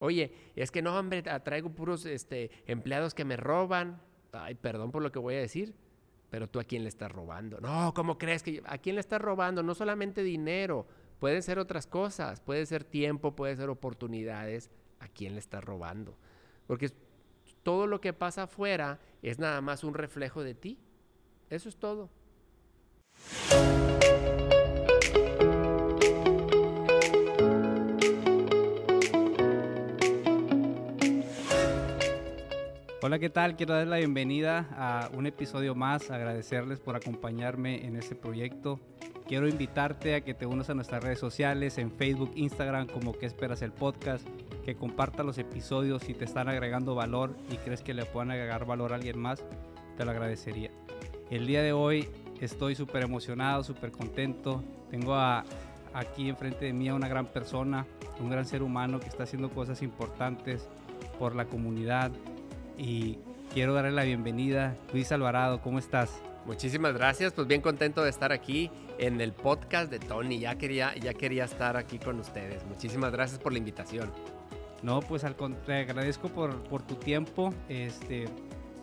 [0.00, 4.00] Oye, es que no, hombre, traigo puros este, empleados que me roban.
[4.32, 5.74] Ay, perdón por lo que voy a decir,
[6.30, 7.60] pero tú a quién le estás robando.
[7.60, 9.62] No, ¿cómo crees que a quién le estás robando?
[9.62, 10.86] No solamente dinero,
[11.18, 14.70] pueden ser otras cosas, puede ser tiempo, puede ser oportunidades.
[15.00, 16.16] ¿A quién le estás robando?
[16.66, 16.90] Porque
[17.62, 20.78] todo lo que pasa afuera es nada más un reflejo de ti.
[21.50, 22.08] Eso es todo.
[33.02, 33.56] Hola, ¿qué tal?
[33.56, 38.78] Quiero dar la bienvenida a un episodio más, agradecerles por acompañarme en este proyecto.
[39.26, 43.24] Quiero invitarte a que te unas a nuestras redes sociales, en Facebook, Instagram, como que
[43.24, 44.28] esperas el podcast,
[44.66, 48.66] que compartas los episodios si te están agregando valor y crees que le puedan agregar
[48.66, 49.42] valor a alguien más,
[49.96, 50.70] te lo agradecería.
[51.30, 52.06] El día de hoy
[52.38, 54.62] estoy súper emocionado, súper contento.
[54.90, 57.86] Tengo aquí enfrente de mí a una gran persona,
[58.20, 60.68] un gran ser humano que está haciendo cosas importantes
[61.18, 62.12] por la comunidad,
[62.80, 63.18] y
[63.52, 64.74] quiero darle la bienvenida.
[64.92, 66.22] Luis Alvarado, ¿cómo estás?
[66.46, 70.38] Muchísimas gracias, pues bien contento de estar aquí en el podcast de Tony.
[70.38, 72.64] Ya quería, ya quería estar aquí con ustedes.
[72.64, 74.10] Muchísimas gracias por la invitación.
[74.82, 77.52] No, pues al te agradezco por, por tu tiempo.
[77.68, 78.24] Este,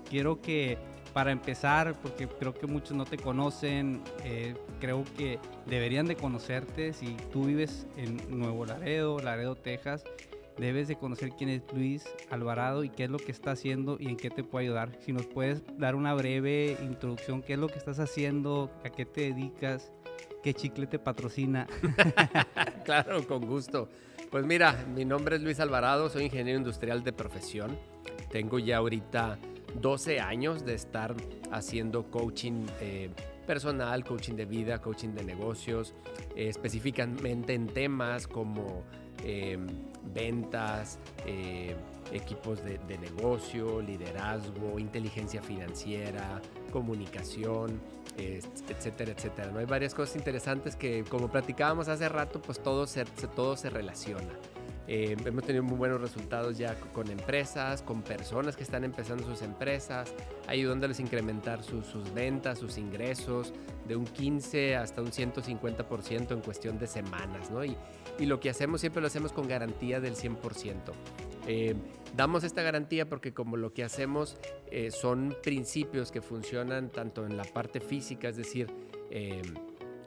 [0.08, 0.78] quiero que
[1.12, 6.94] para empezar, porque creo que muchos no te conocen, eh, creo que deberían de conocerte
[6.94, 10.04] si tú vives en Nuevo Laredo, Laredo, Texas
[10.58, 14.08] debes de conocer quién es Luis Alvarado y qué es lo que está haciendo y
[14.08, 14.98] en qué te puede ayudar.
[15.00, 19.06] Si nos puedes dar una breve introducción, qué es lo que estás haciendo, a qué
[19.06, 19.92] te dedicas,
[20.44, 21.68] qué chicle te patrocina.
[22.86, 23.90] claro, con gusto.
[24.32, 27.78] Pues mira, mi nombre es Luis Alvarado, soy ingeniero industrial de profesión.
[28.30, 29.40] Tengo ya ahorita
[29.80, 31.16] 12 años de estar
[31.52, 33.10] haciendo coaching eh,
[33.46, 35.94] personal, coaching de vida, coaching de negocios,
[36.36, 38.84] eh, específicamente en temas como
[39.24, 39.68] Em,
[40.14, 41.76] ventas, eh,
[42.12, 47.82] equipos de, negocio, liderazgo, inteligencia financiera, comunicación,
[48.18, 49.52] etcétera, etcétera.
[49.52, 49.60] ¿no?
[49.60, 53.06] Hay varias cosas interesantes que, como platicábamos hace rato, pues todo se,
[53.36, 54.34] todo se relaciona.
[54.88, 59.42] Eh, hemos tenido muy buenos resultados ya con empresas, con personas que están empezando sus
[59.42, 60.14] empresas,
[60.48, 63.54] ayudándoles a incrementar sus, ventas, sus ingresos
[63.86, 67.66] de un 15 hasta un 150% en cuestión de semanas, ¿no?
[67.66, 67.76] Y,
[68.18, 70.94] y, lo que hacemos siempre lo hacemos con garantía del 100%.
[71.48, 71.76] Eh,
[72.16, 74.38] damos esta garantía porque como lo que hacemos
[74.72, 78.68] eh, son principios que funcionan tanto en la parte física, es decir,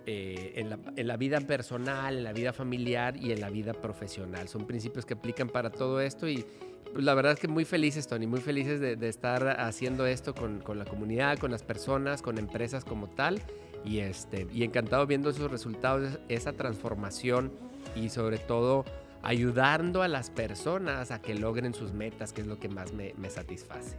[0.06, 4.48] eh, en, la, vida personal, en la vida familiar y en la vida profesional.
[4.48, 6.44] Son principios que aplican para todo esto y
[6.92, 10.62] pues, la verdad es que muy felices, Tony, muy felices de, estar haciendo esto con,
[10.78, 13.40] la comunidad, con las personas, con empresas como tal
[13.84, 17.52] y, este, y encantado viendo esos resultados, esa transformación
[17.94, 18.84] y sobre todo
[19.22, 23.30] ayudando a las personas a que logren sus metas, que es lo que más me
[23.30, 23.96] satisface.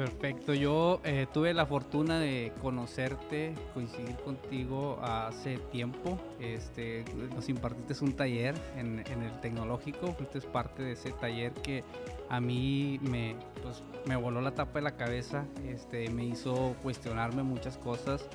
[0.00, 6.18] Perfecto, yo eh, tuve la fortuna de conocerte, coincidir contigo hace tiempo.
[6.40, 11.84] Este, nos impartiste un taller en, el tecnológico, fuiste parte de ese taller que
[12.30, 17.42] a mí me, pues, me voló la tapa de la cabeza, este, me hizo cuestionarme
[17.42, 18.26] muchas cosas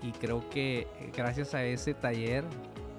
[0.00, 2.44] y creo que eh, gracias a ese taller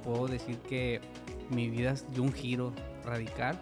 [0.03, 1.01] puedo decir que
[1.49, 2.71] mi vida dio un giro
[3.03, 3.59] radical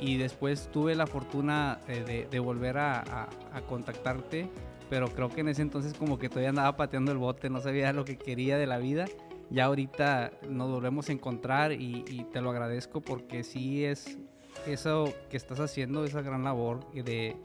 [0.00, 3.28] y después tuve la fortuna eh, de, volver a,
[3.68, 4.48] contactarte,
[4.88, 7.92] pero creo que en ese entonces como que todavía andaba pateando el bote, no sabía
[7.92, 9.04] lo que quería de la vida.
[9.50, 14.18] Ya ahorita nos volvemos a encontrar y, te lo agradezco porque sí es
[14.66, 17.36] eso que estás haciendo, esa gran labor de,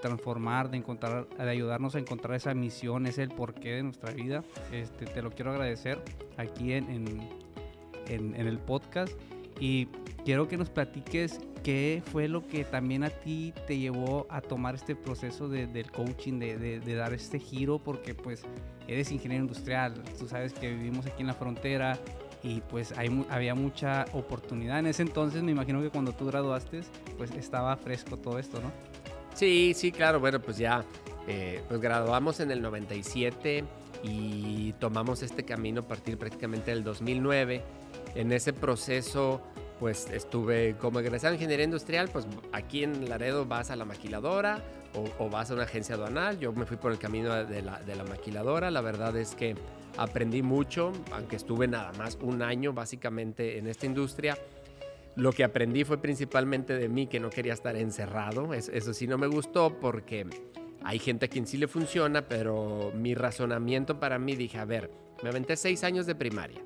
[0.00, 4.42] transformar, de encontrar, de ayudarnos a encontrar esa misión, es el porqué de nuestra vida.
[4.72, 6.02] Este, te lo quiero agradecer
[6.36, 9.12] aquí en, en, en el podcast
[9.60, 9.86] y
[10.24, 14.74] quiero que nos platiques ¿Qué fue lo que también a ti te llevó a tomar
[14.74, 17.78] este proceso del coaching, de, dar este giro?
[17.78, 18.42] Porque pues
[18.88, 21.98] eres ingeniero industrial, tú sabes que vivimos aquí en la frontera
[22.42, 24.78] y pues hay, había mucha oportunidad.
[24.78, 26.80] En ese entonces me imagino que cuando tú graduaste
[27.18, 28.70] pues estaba fresco todo esto, ¿no?
[29.34, 30.82] Sí, sí, claro, bueno, pues ya
[31.28, 33.64] eh, pues graduamos en el 97
[34.02, 37.62] y tomamos este camino a partir prácticamente del 2009.
[38.14, 39.42] En ese proceso
[39.80, 44.62] pues estuve como egresado en ingeniería industrial, pues aquí en Laredo vas a la maquiladora
[45.18, 46.38] o, vas a una agencia aduanal.
[46.38, 48.70] Yo me fui por el camino de la, de la, maquiladora.
[48.70, 49.54] La verdad es que
[49.96, 54.36] aprendí mucho, aunque estuve nada más un año básicamente en esta industria.
[55.16, 58.52] Lo que aprendí fue principalmente de mí que no quería estar encerrado.
[58.52, 60.26] Eso, sí no me gustó porque
[60.84, 64.90] hay gente a quien sí le funciona, pero mi razonamiento para mí dije, a ver,
[65.22, 66.60] me aventé seis años de primaria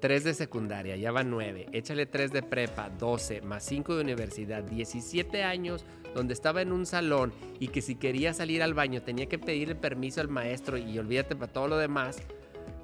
[0.00, 4.62] 3 de secundaria, ya van 9, échale 3 de prepa, 12, más 5 de universidad,
[4.62, 5.84] 17 años
[6.14, 9.74] donde estaba en un salón y que si quería salir al baño tenía que pedirle
[9.74, 12.18] permiso al maestro y olvídate para todo lo demás,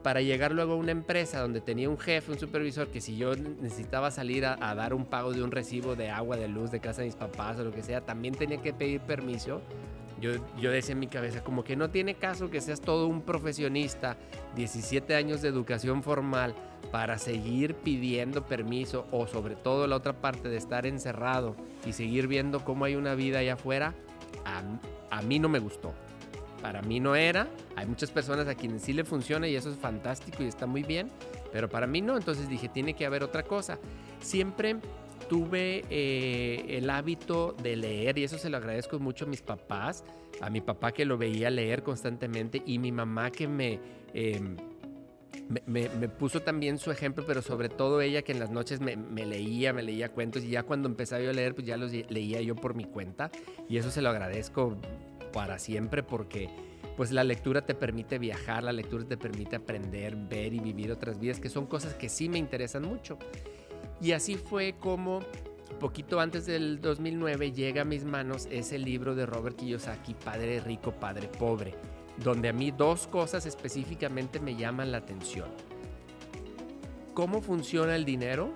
[0.03, 3.35] para llegar luego a una empresa donde tenía un jefe, un supervisor, que si yo
[3.35, 7.03] necesitaba salir a, dar un pago de un recibo de agua, de luz, de casa
[7.03, 9.63] de mis papás o lo que sea, también tenía que pedir permiso.
[10.21, 13.23] Yo, yo decía en mi cabeza, como que no tiene caso que seas todo un
[13.23, 14.17] profesionista,
[14.57, 16.55] 17 años de educación formal,
[16.93, 21.57] para seguir pidiendo permiso o sobre todo la otra parte de estar encerrado
[21.87, 23.95] y seguir viendo cómo hay una vida allá afuera,
[24.45, 24.63] a,
[25.11, 25.95] a mí no me gustó.
[26.61, 27.49] Para mí no era.
[27.75, 30.83] Hay muchas personas a quienes sí le funciona y eso es fantástico y está muy
[30.85, 31.11] bien.
[31.51, 32.17] Pero para mí no.
[32.17, 33.79] Entonces dije, tiene que haber otra cosa.
[34.21, 34.77] Siempre
[35.29, 40.05] tuve eh, el hábito de leer y eso se lo agradezco mucho a mis papás.
[40.41, 43.81] A mi papá que lo veía leer constantemente y mi mamá que me...
[44.15, 44.57] Em,
[45.67, 49.27] me, puso también su ejemplo, pero sobre todo ella que en las noches me, me,
[49.27, 52.41] leía, me leía cuentos y ya cuando empezaba yo a leer, pues ya los leía
[52.41, 53.31] yo por mi cuenta
[53.69, 54.77] y eso se lo agradezco
[55.33, 56.49] para siempre porque
[56.97, 61.19] pues la lectura te permite viajar, la lectura te permite aprender, ver y vivir otras
[61.19, 63.19] vidas, que son cosas que sí me interesan mucho.
[64.01, 65.21] Y así fue como
[65.81, 70.93] poquito antes del 2009 llega a mis manos ese libro de Robert Kiyosaki, Padre Rico,
[70.93, 71.75] Padre Pobre,
[72.23, 75.49] donde a mí dos cosas específicamente me llaman la atención.
[77.15, 78.53] ¿Cómo funciona el dinero?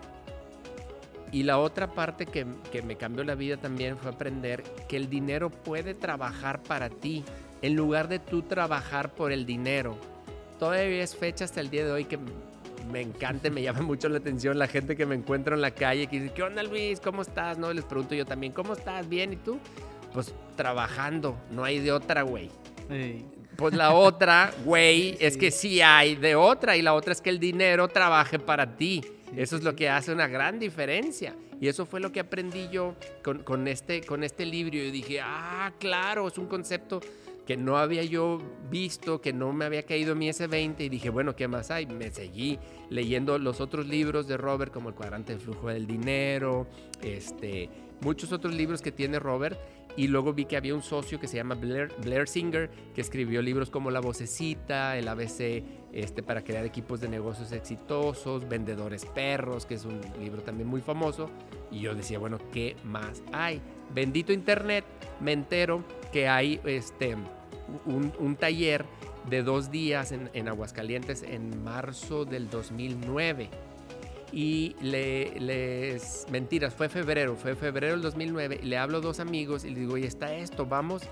[1.33, 2.47] Y la otra parte que,
[2.83, 7.25] me cambió la vida también fue aprender que el dinero puede trabajar para ti
[7.63, 9.97] en lugar de tú trabajar por el dinero.
[10.59, 12.19] Todavía es fecha hasta el día de hoy que
[12.91, 16.07] me encanta, me llama mucho la atención la gente que me encuentro en la calle
[16.07, 17.01] que dice, ¿qué onda Luis?
[17.01, 17.59] ¿Cómo estás?
[17.59, 19.09] No, les pregunto yo también, ¿cómo estás?
[19.09, 19.33] ¿Bien?
[19.33, 19.59] ¿Y tú?
[20.15, 22.51] Pues trabajando, no hay de otra, güey.
[23.57, 27.31] Pues la otra, güey, es que sí hay de otra y la otra es que
[27.31, 29.03] el dinero trabaje para ti.
[29.35, 31.35] Eso es lo que hace una gran diferencia.
[31.61, 34.77] Y eso fue lo que aprendí yo con, este, con este libro.
[34.77, 37.01] Y dije, ah, claro, es un concepto
[37.47, 41.37] que no había yo visto, que no me había caído mi S20 y dije, bueno,
[41.37, 41.87] ¿qué más hay?
[41.87, 42.59] Me seguí
[42.91, 46.67] leyendo los otros libros de Robert, como El cuadrante del flujo del dinero,
[47.03, 47.71] este,
[48.01, 49.59] muchos otros libros que tiene Robert
[49.97, 53.41] y luego vi que había un socio que se llama Blair, Blair Singer, que escribió
[53.41, 59.65] libros como La Vocecita, el ABC este, para crear equipos de negocios exitosos, Vendedores Perros,
[59.65, 61.31] que es un libro también muy famoso.
[61.71, 63.63] Y yo decía, bueno, ¿qué más hay?
[63.95, 64.85] Bendito Internet,
[65.21, 65.83] me entero
[66.13, 67.17] que hay este,
[67.87, 68.85] un, taller
[69.31, 73.49] de dos días en, en Aguascalientes en marzo del 2009
[74.37, 79.65] y le, les, mentiras, fue febrero, fue febrero del 2009, le hablo a dos amigos
[79.65, 81.05] y le digo, oye, está esto, vamos.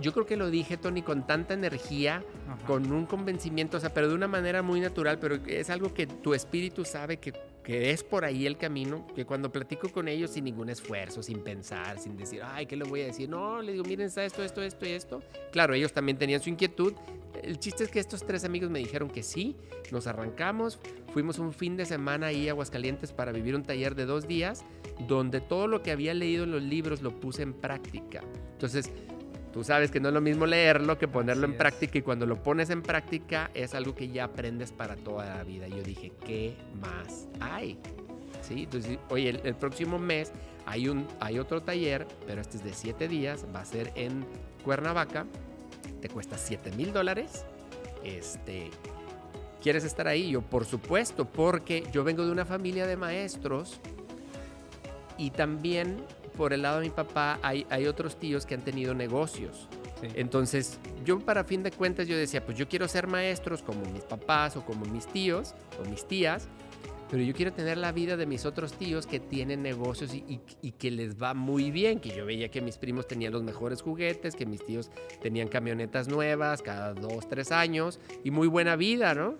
[0.00, 2.24] Yo creo que lo dije, Tony, con tanta energía,
[2.66, 6.08] con un convencimiento, o sea, pero de una manera muy natural, pero es algo que
[6.08, 7.32] tu espíritu sabe que
[7.68, 11.40] que es por ahí el camino, que cuando platico con ellos sin ningún esfuerzo, sin
[11.40, 13.28] pensar, sin decir, ay, ¿qué le voy a decir?
[13.28, 15.22] No, les digo, miren, está esto, esto, esto y esto.
[15.52, 16.94] Claro, ellos también tenían su inquietud.
[17.42, 19.54] El chiste es que estos tres amigos me dijeron que sí,
[19.92, 20.78] nos arrancamos,
[21.12, 24.64] fuimos un fin de semana ahí a Aguascalientes para vivir un taller de dos días,
[25.06, 28.22] donde todo lo que había leído en los libros lo puse en práctica.
[28.52, 28.90] Entonces,
[29.52, 32.42] Tú sabes que no es lo mismo leerlo que ponerlo en práctica y cuando lo
[32.42, 35.68] pones en práctica es algo que ya aprendes para toda la vida.
[35.68, 37.78] Yo dije, ¿qué más hay?
[38.42, 38.64] ¿Sí?
[38.64, 40.32] Entonces, oye, el, próximo mes
[40.66, 44.24] hay, un, hay otro taller, pero este es de siete días, va a ser en
[44.64, 45.26] Cuernavaca,
[46.00, 47.44] te cuesta 7 mil dólares.
[48.04, 48.70] Este,
[49.62, 50.30] ¿Quieres estar ahí?
[50.30, 53.80] Yo, por supuesto, porque yo vengo de una familia de maestros
[55.16, 55.96] y también
[56.38, 59.68] por el lado de mi papá hay, hay otros tíos que han tenido negocios.
[60.14, 64.04] Entonces, yo para fin de cuentas yo decía, pues yo quiero ser maestros como mis
[64.04, 66.46] papás o como mis tíos o mis tías,
[67.10, 70.70] pero yo quiero tener la vida de mis otros tíos que tienen negocios y, y,
[70.72, 74.36] que les va muy bien, que yo veía que mis primos tenían los mejores juguetes,
[74.36, 74.90] que mis tíos
[75.20, 79.36] tenían camionetas nuevas cada dos, tres años y muy buena vida, ¿no?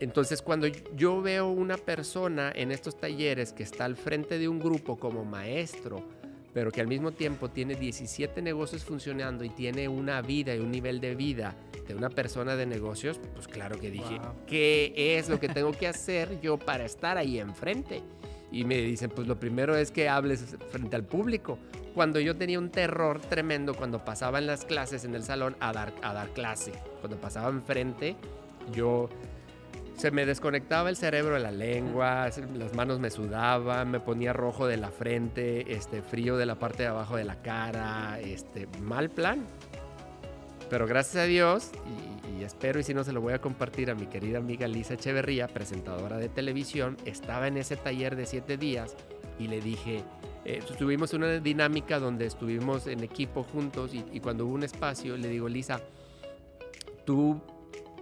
[0.00, 4.58] Entonces, cuando yo veo una persona en estos talleres que está al frente de un
[4.58, 6.02] grupo como maestro,
[6.52, 10.70] pero que al mismo tiempo tiene 17 negocios funcionando y tiene una vida y un
[10.70, 11.54] nivel de vida
[11.86, 15.88] de una persona de negocios, pues claro que dije, ¿qué es lo que tengo que
[15.88, 18.02] hacer yo para estar ahí enfrente?
[18.50, 21.58] Y me dicen, pues lo primero es que hables frente al público.
[21.94, 25.72] Cuando yo tenía un terror tremendo cuando pasaba en las clases en el salón a
[25.72, 28.14] dar, a dar clase, cuando pasaba enfrente,
[28.74, 29.08] yo
[29.96, 34.66] se me desconectaba el cerebro de la lengua, las manos me sudaban, me ponía rojo
[34.66, 39.10] de la frente, este, frío de la parte de abajo de la cara, este, mal
[39.10, 39.46] plan.
[40.70, 41.70] pero gracias a Dios,
[42.38, 44.94] y, espero, y si no se lo voy a compartir a mi querida amiga Lisa
[44.94, 48.96] Echeverría, presentadora de televisión, estaba en ese taller de siete días
[49.38, 50.02] y le dije,
[50.44, 55.28] eh, tuvimos una dinámica donde estuvimos en equipo juntos y, cuando hubo un espacio le
[55.28, 55.80] digo, Lisa,
[57.04, 57.40] tú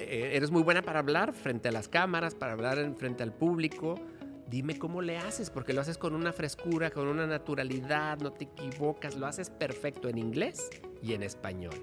[0.01, 4.01] eres muy buena para hablar frente a las cámaras, para hablar en, frente al público.
[4.49, 8.45] Dime cómo le haces, porque lo haces con una frescura, con una naturalidad, no te
[8.45, 10.71] equivocas, lo haces perfecto en inglés
[11.03, 11.75] y en español.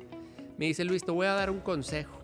[0.57, 2.19] Me dice Luis, te voy a dar un consejo.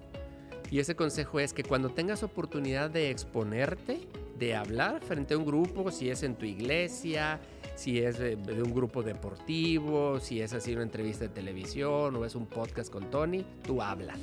[0.70, 4.00] Y ese consejo es que cuando tengas oportunidad de exponerte,
[4.38, 7.40] de hablar frente a un grupo, si es en tu iglesia,
[7.76, 12.36] si es de, un grupo deportivo, si es así una entrevista de televisión o es
[12.36, 14.16] un podcast con Tony, tú habla.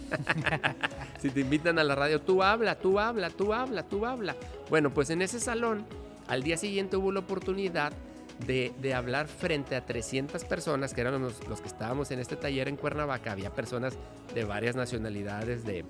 [1.21, 4.37] si te invitan a la radio, tú habla, tú habla, tú habla, tú habla.
[4.69, 5.85] Bueno, pues en ese salón,
[6.29, 7.93] al día siguiente hubo la oportunidad
[8.47, 12.69] de, hablar frente a 300 personas, que eran los, los que estábamos en este taller
[12.69, 13.33] en Cuernavaca.
[13.33, 13.95] Había personas
[14.35, 15.85] de varias nacionalidades, de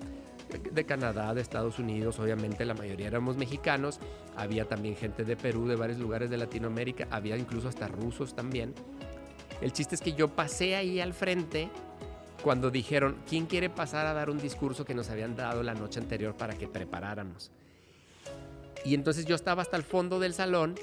[0.58, 4.00] de Canadá, de Estados Unidos, obviamente la mayoría éramos mexicanos,
[4.36, 8.74] había también gente de Perú, de varios lugares de Latinoamérica, había incluso hasta rusos también.
[9.60, 11.68] El chiste es que yo pasé ahí al frente
[12.42, 16.00] cuando dijeron, ¿quién quiere pasar a dar un discurso que nos habían dado la noche
[16.00, 17.50] anterior para que preparáramos?
[18.84, 20.74] Y entonces yo estaba hasta el fondo del salón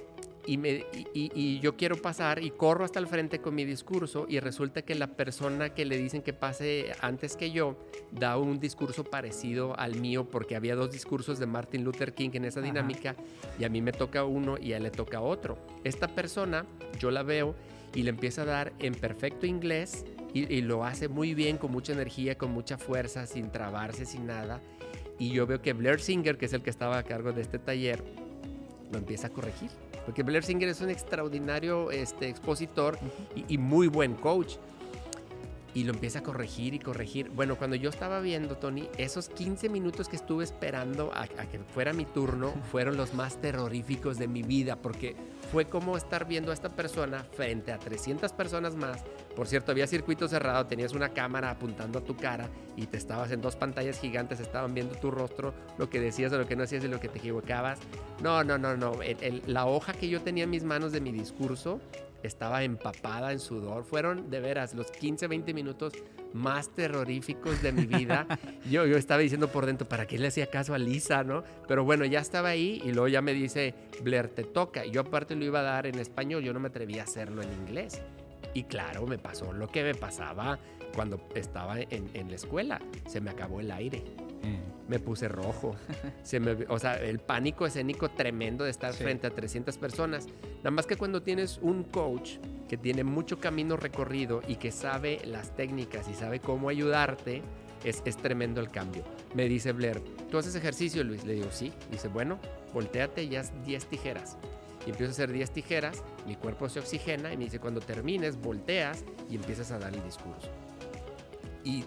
[0.47, 4.39] y, me, y, yo quiero pasar y corro hasta el frente con mi discurso y
[4.39, 7.75] resulta que la persona que le dicen que pase antes que yo
[8.11, 12.45] da un discurso parecido al mío porque había dos discursos de Martin Luther King en
[12.45, 13.15] esa dinámica
[13.59, 15.57] y a mí me toca uno y a él le toca otro.
[15.83, 16.65] Esta persona
[16.97, 17.53] yo la veo
[17.93, 21.71] y le empieza a dar en perfecto inglés y, y lo hace muy bien, con
[21.73, 24.61] mucha energía, con mucha fuerza, sin trabarse, sin nada.
[25.19, 27.59] Y yo veo que Blair Singer, que es el que estaba a cargo de este
[27.59, 28.01] taller,
[28.91, 29.69] lo empieza a corregir
[30.07, 32.97] porque Blair Singer es un extraordinario este, expositor
[33.49, 34.53] y, muy buen coach.
[35.77, 37.29] Y lo empieza a corregir y corregir.
[37.29, 41.93] Bueno, cuando yo estaba viendo, Tony, esos 15 minutos que estuve esperando a, que fuera
[41.93, 45.15] mi turno fueron los más terroríficos de mi vida, porque
[45.51, 49.03] fue como estar viendo a esta persona frente a 300 personas más.
[49.35, 53.29] Por cierto, había circuito cerrado, tenías una cámara apuntando a tu cara y te estabas
[53.29, 56.63] en dos pantallas gigantes, estaban viendo tu rostro, lo que decías o lo que no
[56.63, 57.77] hacías y lo que te equivocabas.
[58.23, 58.93] No, no, no, no.
[59.45, 61.79] la hoja que yo tenía en mis manos de mi discurso
[62.23, 63.83] estaba empapada en sudor.
[63.83, 65.93] Fueron de veras los 15, 20 minutos
[66.33, 68.27] más terroríficos de mi vida.
[68.69, 71.43] yo, yo estaba diciendo por dentro, ¿para qué le hacía caso a Lisa, no?
[71.67, 74.85] Pero bueno, ya estaba ahí y luego ya me dice, Blair, te toca.
[74.85, 77.41] Y yo aparte lo iba a dar en español, yo no me atreví a hacerlo
[77.41, 78.01] en inglés.
[78.53, 80.59] Y claro, me pasó lo que me pasaba
[80.95, 82.79] cuando estaba en, en la escuela.
[83.07, 84.03] Se me acabó el aire.
[84.43, 84.76] Mm.
[84.87, 85.75] Me puse rojo.
[86.23, 90.27] Se me, o sea, el pánico escénico tremendo de estar frente a 300 personas.
[90.57, 95.21] Nada más que cuando tienes un coach que tiene mucho camino recorrido y que sabe
[95.25, 97.41] las técnicas y sabe cómo ayudarte,
[97.83, 99.03] es, es tremendo el cambio.
[99.35, 101.23] Me dice Blair, ¿tú haces ejercicio, Luis?
[101.25, 101.71] Le digo, sí.
[101.91, 102.39] Dice, bueno,
[102.73, 104.37] volteate y haz 10 tijeras.
[104.85, 108.37] Y empiezo a hacer 10 tijeras, mi cuerpo se oxigena y me dice, cuando termines,
[108.37, 110.49] volteas y empiezas a dar el discurso.
[111.63, 111.83] Y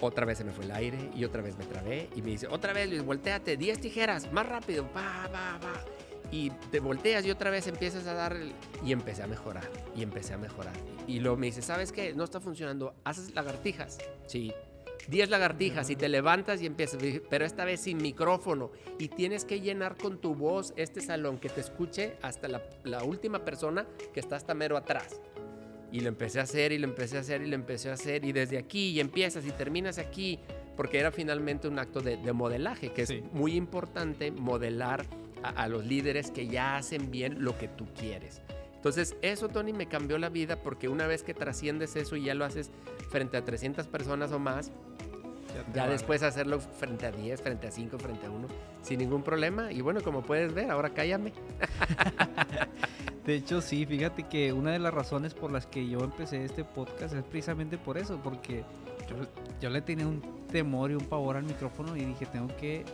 [0.00, 2.46] otra vez se me fue el aire y otra vez me trabé y me dice,
[2.48, 5.84] otra vez Luis, volteate, 10 tijeras, más rápido, va, va, va.
[6.30, 8.36] Y te volteas y otra vez empiezas a dar
[8.84, 10.74] y empecé a mejorar y empecé a mejorar.
[11.06, 12.12] Y luego me dice, ¿sabes qué?
[12.14, 13.98] No está funcionando, haces lagartijas.
[14.26, 14.52] Sí.
[15.08, 17.00] 10 lagartijas y te levantas y empiezas,
[17.30, 21.48] pero esta vez sin micrófono y tienes que llenar con tu voz este salón que
[21.48, 25.18] te escuche hasta la, la última persona que está hasta mero atrás.
[25.90, 28.24] Y lo empecé a hacer y lo empecé a hacer y lo empecé a hacer
[28.24, 30.38] y desde aquí y empiezas y terminas aquí,
[30.76, 35.06] porque era finalmente un acto de, modelaje, que es muy importante modelar
[35.42, 38.42] a, los líderes que ya hacen bien lo que tú quieres.
[38.74, 42.34] Entonces eso, Tony, me cambió la vida porque una vez que trasciendes eso y ya
[42.34, 42.70] lo haces
[43.10, 44.70] frente a 300 personas o más,
[45.74, 48.48] ya, después hacerlo frente a 10, frente a 5, frente a 1,
[48.82, 49.72] sin ningún problema.
[49.72, 51.32] Y bueno, como puedes ver, ahora cállame.
[53.28, 56.64] De hecho, sí, fíjate que una de las razones por las que yo empecé este
[56.64, 58.64] podcast es precisamente por eso, porque
[59.60, 62.86] yo, le tenía un temor y un pavor al micrófono y dije, tengo que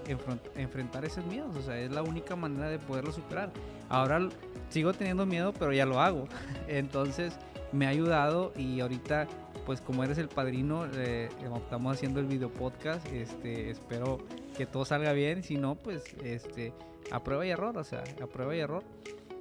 [0.57, 3.53] enfrentar esos miedos, o sea, es la única manera de poderlo superar.
[3.89, 4.29] Ahora
[4.71, 6.27] sigo teniendo miedo, pero ya lo hago.
[6.67, 7.35] Entonces,
[7.71, 9.29] me ha ayudado y ahorita,
[9.65, 11.29] pues como eres el padrino, eh,
[11.63, 14.19] estamos haciendo el video podcast, este, espero
[14.57, 16.73] que todo salga bien, si no, pues, este,
[17.13, 18.83] a prueba y error, o sea, a prueba y error.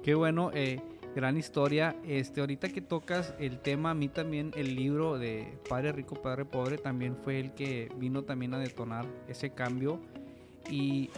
[0.04, 0.82] Qué bueno, eh,
[1.16, 1.96] gran historia.
[2.06, 6.44] Este, ahorita que tocas el tema, a mí también el libro de Padre Rico, Padre
[6.44, 10.02] Pobre también fue el que vino también a detonar ese cambio.
[10.68, 11.08] Y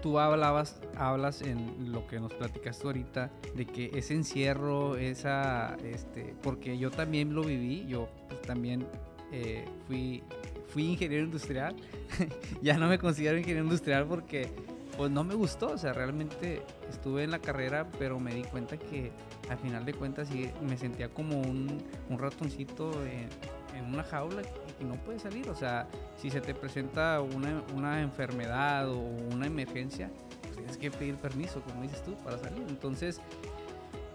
[0.00, 6.36] tú hablabas, hablas en lo que nos platicaste ahorita de que ese encierro, esa, este,
[6.40, 8.86] porque yo también lo viví, yo pues, también
[9.32, 10.22] eh, fui,
[10.68, 11.74] fui ingeniero industrial.
[12.62, 14.50] ya no me considero ingeniero industrial porque
[14.96, 18.76] pues no me gustó, o sea, realmente estuve en la carrera, pero me di cuenta
[18.76, 19.10] que
[19.48, 23.28] al final de cuentas sí me sentía como un, un ratoncito en,
[23.90, 24.42] una jaula
[24.80, 29.46] y no puede salir, o sea, si se te presenta una, una enfermedad o una
[29.46, 30.08] emergencia,
[30.42, 32.64] pues tienes que pedir permiso, como dices tú, para salir.
[32.68, 33.20] Entonces,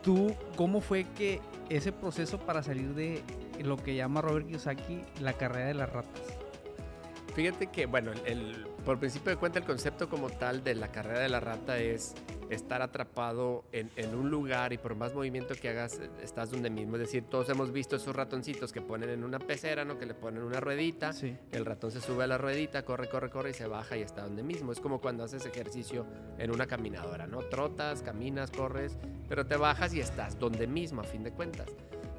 [0.04, 3.24] ¿tú cómo fue que ese proceso para salir de
[3.62, 6.22] lo que llama Robert Kiyosaki la carrera de las ratas?
[7.36, 11.20] Fíjate que, bueno, el, por principio de cuenta el concepto como tal de la carrera
[11.20, 12.16] de la rata es
[12.50, 16.96] estar atrapado en, en, un lugar y por más movimiento que hagas estás donde mismo.
[16.96, 20.00] Es decir, todos hemos visto esos ratoncitos que ponen en una pecera, ¿no?
[20.00, 21.36] Que le ponen una ruedita, Sí.
[21.52, 24.22] el ratón se sube a la ruedita, corre, corre, corre y se baja y está
[24.22, 24.72] donde mismo.
[24.72, 26.06] Es como cuando haces ejercicio
[26.38, 27.40] en una caminadora, ¿no?
[27.40, 31.68] Trotas, caminas, corres, pero te bajas y estás donde mismo a fin de cuentas.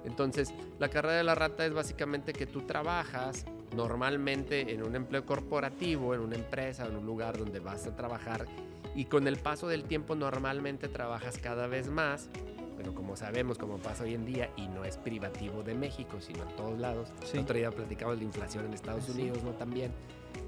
[0.05, 5.25] Entonces, la carrera de la rata es básicamente que tú trabajas normalmente en un empleo
[5.25, 8.47] corporativo, en una empresa, en un lugar donde vas a trabajar
[8.95, 12.29] y con el paso del tiempo normalmente trabajas cada vez más,
[12.77, 16.43] pero como sabemos, como pasa hoy en día, y no es privativo de México, sino
[16.43, 17.37] en todos lados, Sí.
[17.37, 19.13] el otro día platicamos de la inflación en Estados Sí.
[19.13, 19.51] Unidos, ¿no?
[19.53, 19.93] También.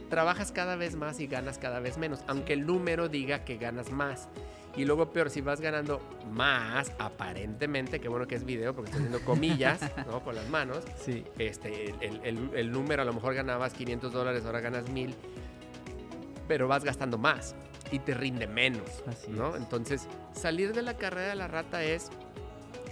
[0.09, 3.93] Trabajas cada vez más y ganas cada vez menos, aunque el número diga que ganas
[3.93, 4.29] más.
[4.77, 6.00] Y luego peor, si vas ganando
[6.33, 10.23] más, aparentemente, qué bueno que es video porque estoy haciendo comillas, ¿no?
[10.23, 10.85] Con las manos.
[10.97, 11.25] Sí.
[11.39, 15.15] Este, el, el- el número, a lo mejor ganabas 500 dólares, ahora ganas 1000,
[16.49, 17.55] pero vas gastando más
[17.93, 19.50] y te rinde menos, Así ¿no?
[19.50, 19.57] es.
[19.57, 22.11] Entonces, salir de la carrera de la rata es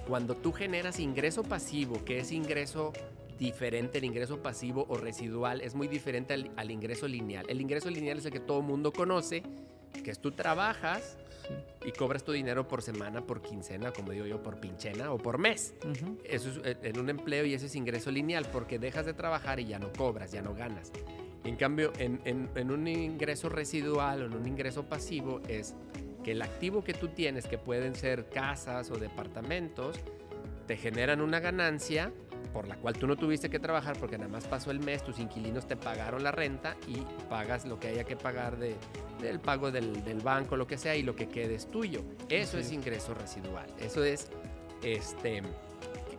[0.06, 2.92] cuando tú generas ingreso pasivo, que es ingreso
[3.38, 7.46] diferente, el ingreso pasivo o residual es muy diferente al, al ingreso lineal.
[7.48, 9.42] El ingreso lineal es el que todo mundo conoce,
[10.02, 11.16] que es tú trabajas.
[11.84, 15.38] Y cobras tu dinero por semana, por quincena, como digo yo, por pinchena o por
[15.38, 15.74] mes.
[16.24, 19.60] Eso es eh, en un empleo y ese es ingreso lineal porque dejas de trabajar
[19.60, 20.92] y ya no cobras, ya no ganas.
[21.44, 25.74] En cambio, en, en- en un ingreso residual o en un ingreso pasivo es
[26.24, 29.96] que el activo que tú tienes, que pueden ser casas o departamentos,
[30.66, 32.12] te generan una ganancia
[32.48, 35.18] por la cual tú no tuviste que trabajar porque nada más pasó el mes, tus
[35.18, 36.96] inquilinos te pagaron la renta y
[37.28, 38.76] pagas lo que haya que pagar de,
[39.20, 42.02] del pago del, del banco, lo que sea, y lo que quede es tuyo.
[42.28, 42.72] Eso es.
[42.72, 43.66] ingreso residual.
[43.80, 44.28] Eso es
[44.82, 45.42] este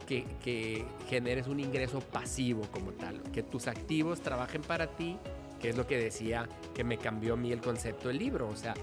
[0.08, 5.18] que, que generes un ingreso pasivo como tal, que tus activos trabajen para ti,
[5.60, 8.56] que es lo que decía que me cambió a mí el concepto del libro, o
[8.56, 8.74] sea,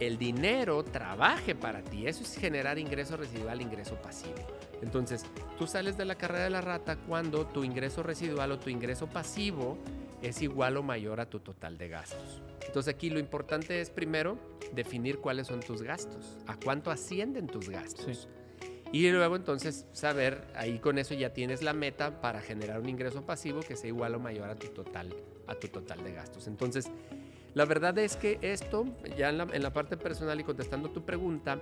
[0.00, 4.34] el dinero trabaje para ti, eso es generar ingreso residual, ingreso pasivo.
[4.82, 5.24] Entonces,
[5.58, 9.06] tú sales de la carrera de la rata cuando tu ingreso residual o tu ingreso
[9.06, 9.76] pasivo
[10.22, 12.42] es igual o mayor a tu total de gastos.
[12.66, 14.38] Entonces aquí lo importante es primero
[14.72, 18.28] definir cuáles son tus gastos, a cuánto ascienden tus gastos.
[18.92, 23.24] Y luego entonces saber, ahí con eso ya tienes la meta para generar un ingreso
[23.24, 25.14] pasivo que sea igual o mayor a tu total,
[25.46, 26.48] a tu total de gastos.
[26.48, 26.90] Entonces,
[27.54, 28.86] la verdad es que esto,
[29.16, 31.58] ya en la, en la parte personal y contestando tu pregunta,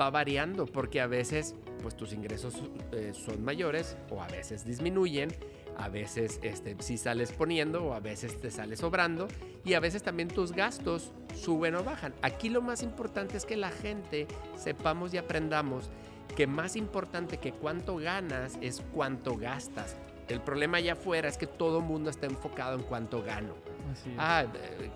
[0.00, 2.54] va variando porque a veces pues tus ingresos
[2.92, 5.30] eh, son mayores o a veces disminuyen,
[5.76, 9.28] a veces este, sí sales poniendo o a veces te sale sobrando
[9.64, 12.14] y a veces también tus gastos suben o bajan.
[12.22, 14.26] Aquí lo más importante es que la gente
[14.56, 15.90] sepamos y aprendamos
[16.36, 19.96] que más importante que cuánto ganas es cuánto gastas.
[20.28, 23.54] El problema allá afuera es que todo el mundo está enfocado en cuánto gano.
[23.92, 24.16] Así es.
[24.18, 24.44] Ah,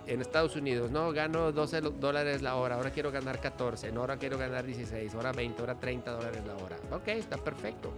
[0.07, 4.01] en Estados Unidos, no, gano 12 lo- dólares la hora, ahora quiero ganar 14, no,
[4.01, 6.77] ahora quiero ganar 16, ahora 20, ahora 30 dólares la hora.
[6.91, 7.91] Ok, está perfecto.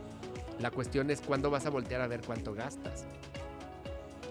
[0.61, 3.05] La cuestión es cuándo vas a voltear a ver cuánto gastas.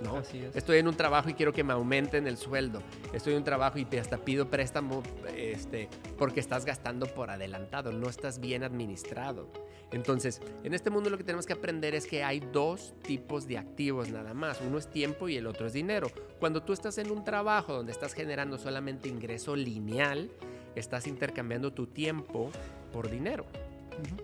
[0.01, 0.19] ¿No?
[0.19, 0.33] Es.
[0.55, 2.81] Estoy en un trabajo y quiero que me aumenten el sueldo.
[3.13, 5.01] Estoy en un trabajo y hasta pido préstamo
[5.37, 5.87] este,
[6.17, 9.47] porque estás gastando por adelantado, no estás bien administrado.
[9.93, 13.57] Entonces, en este mundo lo que tenemos que aprender es que hay dos tipos de
[13.57, 14.59] activos nada más.
[14.61, 16.07] Uno es tiempo y el otro es dinero.
[16.39, 20.29] Cuando tú estás en un trabajo donde estás generando solamente ingreso lineal,
[20.75, 22.49] estás intercambiando tu tiempo
[22.91, 23.45] por dinero.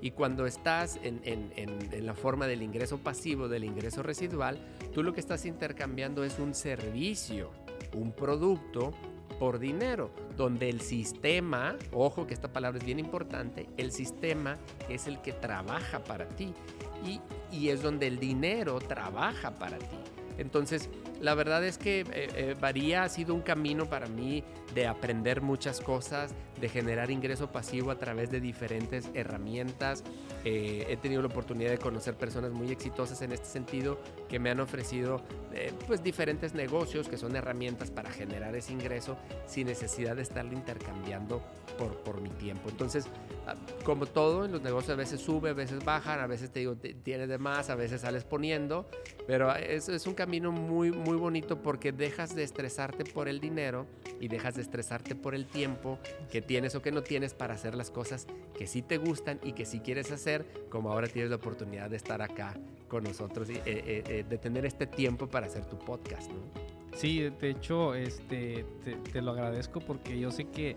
[0.02, 4.58] Y cuando estás en, en- en- en la forma del ingreso pasivo, del ingreso residual,
[4.92, 7.52] tú lo que estás intercambiando es un servicio,
[7.96, 8.92] un producto
[9.40, 14.58] por dinero, donde el sistema, ojo que esta palabra es bien importante, el sistema
[14.90, 16.54] es el que trabaja para ti
[17.06, 17.22] y,
[17.52, 19.98] y es donde el dinero trabaja para ti.
[20.38, 20.90] Entonces,
[21.22, 25.42] la verdad es que eh, eh, varía, ha sido un camino para mí de aprender
[25.42, 30.04] muchas cosas, de generar ingreso pasivo a través de diferentes herramientas.
[30.46, 34.50] Eh, he tenido la oportunidad de conocer personas muy exitosas en este sentido que me
[34.50, 35.22] han ofrecido
[35.88, 41.42] pues diferentes negocios que son herramientas para generar ese ingreso sin necesidad de estarlo intercambiando
[41.78, 42.70] por, por mi tiempo.
[42.70, 43.08] Entonces,
[43.48, 46.60] ah, como todo en los negocios a veces sube, a veces bajan, a veces te
[46.60, 48.90] digo tienes de más, a veces sales poniendo,
[49.28, 53.86] pero es, es un camino muy, muy bonito porque dejas de estresarte por el dinero
[54.20, 56.00] y dejas de estresarte por el tiempo
[56.32, 59.54] que tienes o que no tienes para hacer las cosas que sí te gustan y
[59.54, 62.56] que sí quieres hacer, como ahora tienes la oportunidad de estar acá
[62.88, 66.40] con nosotros y eh, eh, eh, de tener este tiempo para hacer tu podcast, ¿no?
[66.96, 70.76] Sí, de hecho, este, te, te lo agradezco porque yo sé que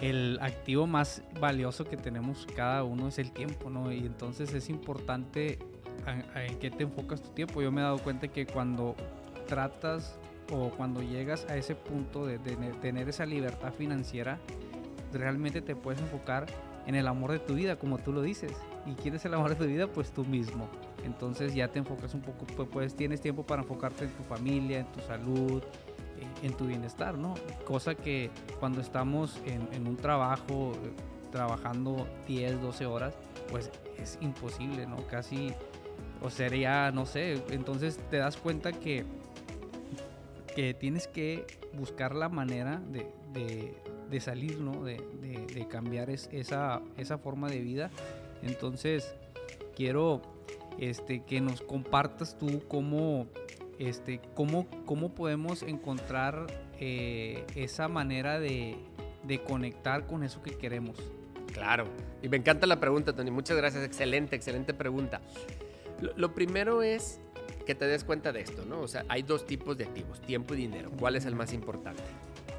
[0.00, 3.90] el activo más valioso que tenemos cada uno es el tiempo, ¿no?
[3.92, 5.58] Y entonces es importante
[6.34, 7.62] en qué te enfocas tu tiempo.
[7.62, 8.96] Yo me he dado cuenta que cuando
[9.52, 10.18] tratas
[10.50, 14.38] o cuando llegas a ese punto de, tener esa libertad financiera,
[15.12, 16.46] realmente te puedes enfocar
[16.86, 18.52] en el amor de tu vida, como tú lo dices.
[18.86, 20.70] Y quieres el amor de tu vida, pues tú mismo.
[21.04, 24.80] Entonces ya te enfocas un poco, pues, pues tienes tiempo para enfocarte en tu familia,
[24.80, 25.62] en tu salud,
[26.42, 27.34] en, tu bienestar, ¿no?
[27.66, 30.72] Cosa que cuando estamos en, en un trabajo,
[31.30, 33.14] trabajando 10, 12 horas,
[33.50, 34.96] pues es imposible, ¿no?
[35.08, 35.52] Casi,
[36.22, 39.04] o sería, no sé, entonces te das cuenta que
[40.54, 44.84] que tienes que buscar la manera de, salir, ¿no?
[44.84, 47.90] De, cambiar esa, esa forma de vida.
[48.42, 49.14] Entonces,
[49.74, 50.22] quiero
[50.78, 53.26] este, que nos compartas tú cómo,
[53.78, 56.46] este, cómo, cómo podemos encontrar
[56.78, 58.76] eh, esa manera de,
[59.46, 60.98] conectar con eso que queremos.
[61.52, 61.86] Claro,
[62.22, 63.30] y me encanta la pregunta, Tony.
[63.30, 65.20] Muchas gracias, excelente, excelente pregunta.
[66.16, 67.20] lo primero es
[67.64, 68.80] que te des cuenta de esto, ¿no?
[68.80, 70.90] O sea, hay dos tipos de activos, tiempo y dinero.
[70.98, 72.02] ¿Cuál es el más importante?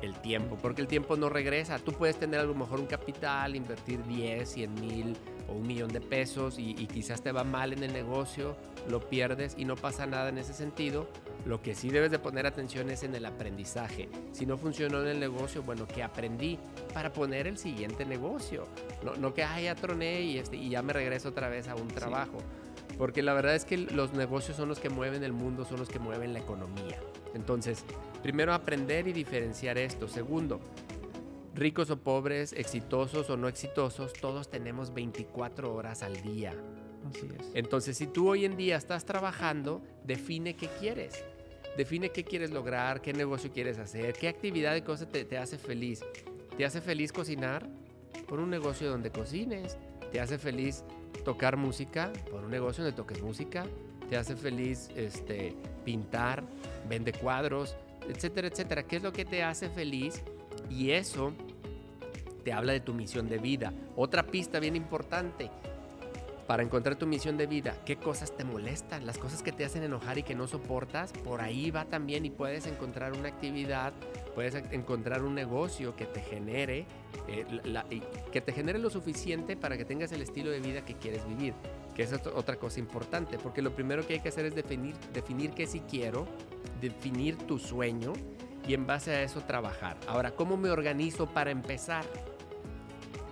[0.01, 1.79] El tiempo, porque el tiempo no regresa.
[1.79, 5.89] Tú puedes tener a lo mejor un capital, invertir 10, 100 mil o un millón
[5.89, 8.55] de pesos y, quizás te va mal en el negocio,
[8.89, 11.07] lo pierdes y no pasa nada en ese sentido.
[11.45, 14.09] Lo que sí debes de poner atención es en el aprendizaje.
[14.31, 16.57] Si no funcionó en el negocio, bueno, ¿qué aprendí
[16.93, 18.65] para poner el siguiente negocio?
[19.03, 21.75] No, no que, ay, ya troné y, este, y ya me regreso otra vez a
[21.75, 22.37] un trabajo.
[22.97, 25.89] Porque la verdad es que los negocios son los que mueven el mundo, son los
[25.89, 26.99] que mueven la economía.
[27.33, 27.83] Entonces,
[28.21, 30.07] primero aprender y diferenciar esto.
[30.07, 30.59] Segundo,
[31.55, 36.53] ricos o pobres, exitosos o no exitosos, todos tenemos 24 horas al día.
[37.09, 37.51] Así es.
[37.53, 41.23] Entonces, si tú hoy en día estás trabajando, define qué quieres.
[41.77, 45.57] Define qué quieres lograr, qué negocio quieres hacer, qué actividad de cosas te, te hace
[45.57, 46.01] feliz.
[46.55, 47.67] ¿Te hace feliz cocinar?
[48.27, 49.77] Por un negocio donde cocines.
[50.11, 50.83] ¿Te hace feliz
[51.23, 53.65] tocar música, por un negocio donde toques música,
[54.09, 56.43] te hace feliz este, pintar,
[56.87, 57.75] vende cuadros,
[58.07, 58.83] etcétera, etcétera.
[58.83, 60.21] ¿Qué es lo que te hace feliz?
[60.69, 61.33] Y eso
[62.43, 63.73] te habla de tu misión de vida.
[63.95, 65.49] Otra pista bien importante,
[66.47, 69.83] para encontrar tu misión de vida, qué cosas te molestan, las cosas que te hacen
[69.83, 73.93] enojar y que no soportas, por ahí va también y puedes encontrar una actividad,
[74.35, 76.85] puedes encontrar un negocio que te genere,
[77.27, 77.45] eh,
[78.31, 81.53] que te genere lo suficiente para que tengas el estilo de vida que quieres vivir,
[81.95, 85.51] que es otra cosa importante, porque lo primero que hay que hacer es definir, definir
[85.51, 86.27] qué sí quiero,
[86.81, 88.13] definir tu sueño
[88.67, 89.97] y en base a eso trabajar.
[90.07, 92.05] Ahora, ¿cómo me organizo para empezar?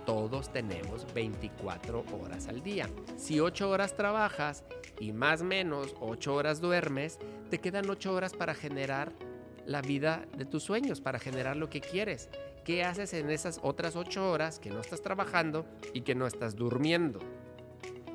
[0.04, 2.88] Todos tenemos 24 horas al día.
[3.16, 4.64] Si 8 horas trabajas
[5.00, 7.18] y más menos 8 horas duermes,
[7.50, 9.12] te quedan 8 horas para generar
[9.66, 12.28] la vida de tus sueños, para generar lo que quieres.
[12.64, 16.56] ¿Qué haces en esas otras 8 horas que no estás trabajando y que no estás
[16.56, 17.20] durmiendo?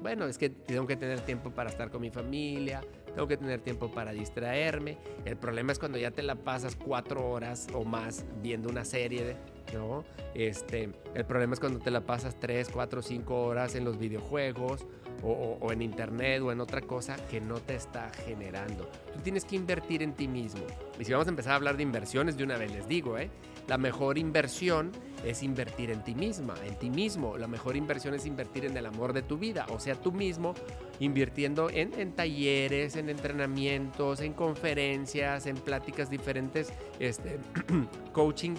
[0.02, 2.82] Bueno, es que tengo que tener tiempo para estar con mi familia,
[3.14, 4.98] tengo que tener tiempo para distraerme.
[5.26, 9.24] El problema es cuando ya te la pasas cuatro horas o más viendo una serie
[9.26, 9.36] de,
[9.74, 10.04] ¿no?
[10.34, 14.86] Este, el problema es cuando te la pasas 3, 4, 5 horas en los videojuegos
[15.24, 18.90] o, en internet o en otra cosa que no te está generando.
[19.14, 20.62] Tú tienes que invertir en ti mismo.
[21.00, 23.30] Y si vamos a empezar a hablar de inversiones, de una vez les digo, ¿eh?
[23.68, 24.92] la mejor inversión
[25.26, 27.38] es invertir en ti misma, en ti mismo.
[27.38, 30.54] La mejor inversión es invertir en el amor de tu vida, o sea, tú mismo
[31.00, 37.40] invirtiendo en, en talleres, en entrenamientos, en conferencias, en pláticas diferentes, este,
[38.14, 38.56] coaching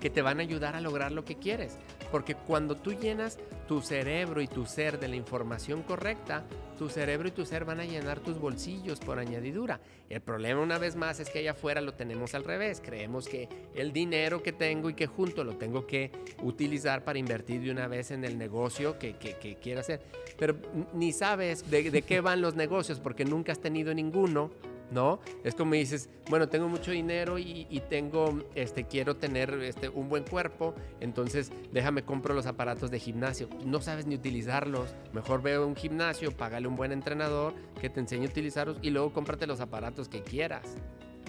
[0.00, 1.78] que te van a ayudar a lograr lo que quieres.
[2.10, 6.44] Porque cuando tú llenas tu cerebro y tu ser de la información correcta,
[6.76, 9.80] tu cerebro y tu ser van a llenar tus bolsillos por añadidura.
[10.08, 12.82] El problema una vez más es que allá afuera lo tenemos al revés.
[12.84, 16.10] Creemos que el dinero que tengo y que junto lo tengo que
[16.42, 20.00] utilizar para invertir de una vez en el negocio que, que, quiero hacer.
[20.38, 20.56] Pero
[20.94, 24.50] ni sabes de, de qué van los negocios porque nunca has tenido ninguno
[24.90, 25.20] ¿no?
[25.44, 30.24] Es como dices, bueno, tengo mucho dinero y, tengo, este, quiero tener este, un buen
[30.24, 33.48] cuerpo, entonces déjame compro los aparatos de gimnasio.
[33.64, 38.24] No sabes ni utilizarlos, mejor veo un gimnasio, págale un buen entrenador que te enseñe
[38.24, 40.66] a utilizarlos y luego cómprate los aparatos que quieras.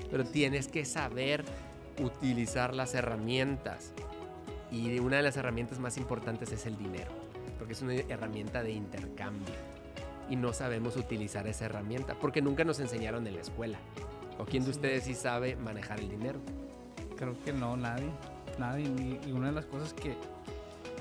[0.10, 1.46] Pero tienes que saber
[2.00, 3.94] utilizar las herramientas.
[4.72, 7.12] Y una de las herramientas más importantes es el dinero,
[7.58, 9.71] porque es una herramienta de intercambio
[10.30, 13.80] y no sabemos utilizar esa herramienta porque nunca nos enseñaron en la escuela.
[14.40, 16.40] ¿O quién de ustedes sí sabe manejar el dinero?
[17.16, 18.10] Creo que no, nadie.
[18.58, 19.20] Nadie.
[19.26, 20.16] Y una de las cosas que,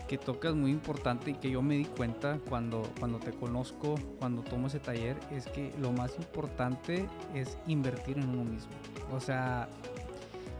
[0.09, 4.42] que tocas muy importante y que yo me di cuenta cuando, cuando te conozco, cuando
[4.42, 8.72] tomo ese taller, es que lo más importante es invertir en uno mismo.
[9.12, 9.68] O sea,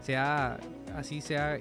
[0.01, 0.59] sea
[0.95, 1.59] así sea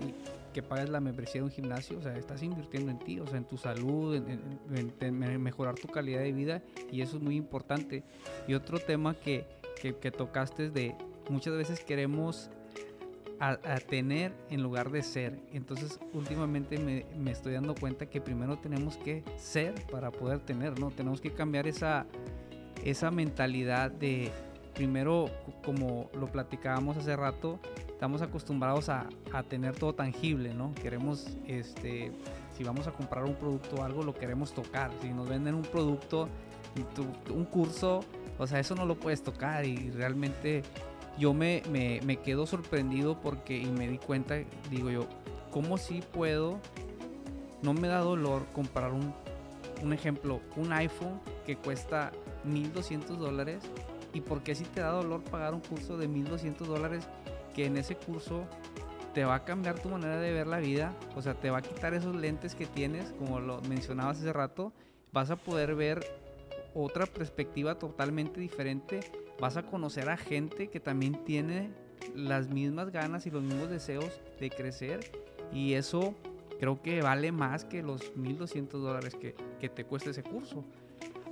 [0.53, 3.39] que pagues la membresía de un gimnasio, o sea, estás invirtiendo en ti, o sea,
[3.39, 8.03] en tu salud, en, mejorar tu calidad de vida y eso es muy importante.
[8.47, 9.47] Y otro tema que,
[9.81, 10.95] que, tocaste es de
[11.29, 12.51] muchas veces queremos
[13.39, 15.39] a, tener en lugar de ser.
[15.53, 20.79] Entonces, últimamente me, me, estoy dando cuenta que primero tenemos que ser para poder tener,
[20.79, 20.91] ¿no?
[20.91, 22.07] Tenemos que cambiar esa,
[22.85, 24.31] esa mentalidad de
[24.75, 25.31] primero,
[25.65, 27.61] como lo platicábamos hace rato,
[28.01, 30.75] estamos acostumbrados a, a, tener todo tangible, ¿no?
[30.75, 32.11] Queremos, este,
[32.57, 34.91] si vamos a comprar un producto o algo, lo queremos tocar.
[35.03, 36.27] Si nos venden un producto,
[37.29, 38.01] un curso,
[38.39, 40.63] o sea, eso no lo puedes tocar y realmente
[41.19, 44.37] yo me, me, quedo sorprendido porque y me di cuenta,
[44.71, 45.07] digo yo,
[45.51, 46.59] ¿cómo si puedo?
[47.61, 49.13] No me da dolor comprar un,
[49.83, 52.13] un ejemplo, un iPhone que cuesta
[52.45, 53.63] 1200 dólares
[54.15, 57.07] y por qué si te da dolor pagar un curso de 1200 dólares
[57.55, 58.47] que en ese curso
[59.15, 61.63] te va a cambiar tu manera de ver la vida, o sea, te va a
[61.63, 64.73] quitar esos lentes que tienes, como lo mencionabas hace rato,
[65.13, 66.05] vas a poder ver
[66.75, 69.01] otra perspectiva totalmente diferente,
[69.41, 71.71] vas a conocer a gente que también tiene
[72.15, 75.01] las mismas ganas y los mismos deseos de crecer
[75.53, 76.15] y eso
[76.59, 80.65] creo que vale más que los 1200 dólares que, que te cuesta ese curso.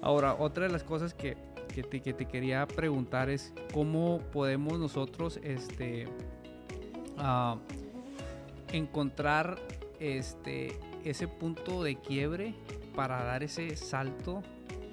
[0.00, 1.37] Ahora, otra de las cosas que
[1.82, 6.08] que te, quería preguntar es cómo podemos nosotros este,
[7.18, 7.56] ah,
[8.72, 9.58] encontrar
[10.00, 12.54] este, ese punto de quiebre
[12.94, 14.42] para dar ese salto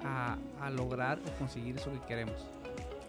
[0.04, 0.38] a,
[0.70, 2.46] lograr o conseguir eso que queremos.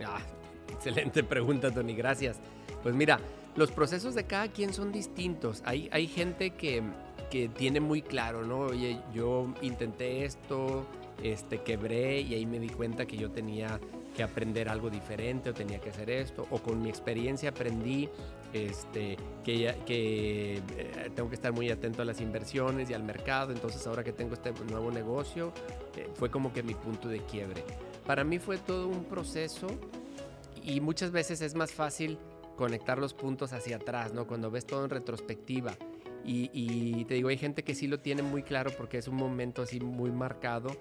[0.05, 0.19] Ah,
[0.73, 2.39] excelente pregunta, Tony, gracias.
[2.81, 3.19] Pues mira,
[3.55, 5.61] los procesos de cada quien son distintos.
[5.65, 6.83] Hay, hay gente que,
[7.29, 8.59] que tiene muy claro, ¿no?
[8.59, 10.85] Oye, yo intenté esto,
[11.23, 13.79] este, quebré y ahí me di cuenta que yo tenía
[14.15, 18.09] que aprender algo diferente o tenía que hacer esto, o con mi experiencia aprendí
[18.51, 23.51] este, que, que eh, tengo que estar muy atento a las inversiones y al mercado,
[23.51, 25.53] entonces ahora que tengo este nuevo negocio,
[25.95, 27.63] eh, fue como que mi punto de quiebre.
[28.07, 29.67] Para mí fue todo un proceso
[30.63, 32.17] y muchas veces es más fácil
[32.55, 34.25] conectar los puntos hacia atrás, ¿no?
[34.25, 35.77] Cuando ves todo en retrospectiva.
[36.25, 39.15] Y, y, te digo, hay gente que sí lo tiene muy claro porque es un
[39.15, 40.71] momento así muy marcado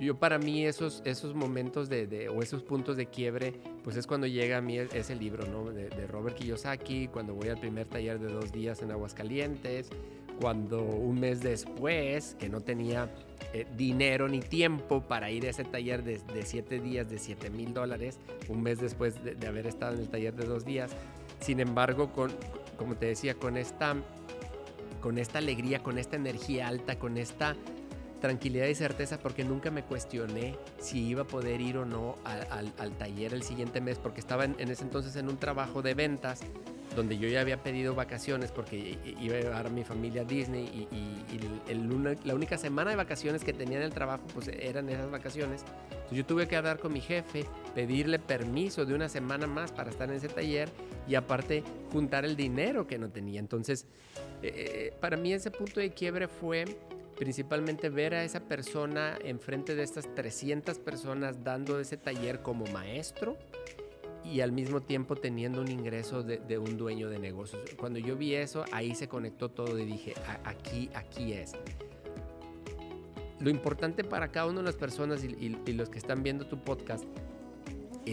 [0.00, 3.52] yo para mí esos, esos momentos de, o esos puntos de quiebre,
[3.84, 5.70] pues es cuando llega a mí e, ese libro, ¿no?
[5.70, 9.90] De, Robert Kiyosaki, cuando voy al primer taller de dos días en Aguascalientes,
[10.40, 13.10] cuando un mes después, que no tenía
[13.52, 17.74] eh, dinero ni tiempo para ir a ese taller de, siete días de siete mil
[17.74, 20.92] dólares, un mes después de, haber estado en el taller de dos días.
[21.40, 22.32] Sin embargo, con,
[22.78, 23.96] como te decía, con esta,
[25.02, 27.54] con esta alegría, con esta energía alta, con esta
[28.20, 32.92] tranquilidad y certeza porque nunca me cuestioné si iba a poder ir o no al,
[32.92, 36.40] taller el siguiente mes porque estaba en, ese entonces en un trabajo de ventas
[36.94, 40.88] donde yo ya había pedido vacaciones porque iba a llevar a mi familia a Disney
[40.90, 41.10] y,
[42.24, 45.64] la única semana de vacaciones que tenía en el trabajo pues eran esas vacaciones.
[45.90, 49.90] Entonces yo tuve que hablar con mi jefe, pedirle permiso de una semana más para
[49.90, 50.68] estar en ese taller
[51.08, 53.40] y aparte juntar el dinero que no tenía.
[53.40, 53.86] Entonces
[54.42, 56.64] eh, eh, para mí ese punto de quiebre fue
[57.20, 63.36] principalmente ver a esa persona enfrente de estas 300 personas dando ese taller como maestro
[64.24, 67.60] y al mismo tiempo teniendo un ingreso de, un dueño de negocios.
[67.78, 71.52] Cuando yo vi eso, ahí se conectó todo y dije, aquí, aquí es.
[73.38, 77.04] Lo importante para cada una de las personas y los que están viendo tu podcast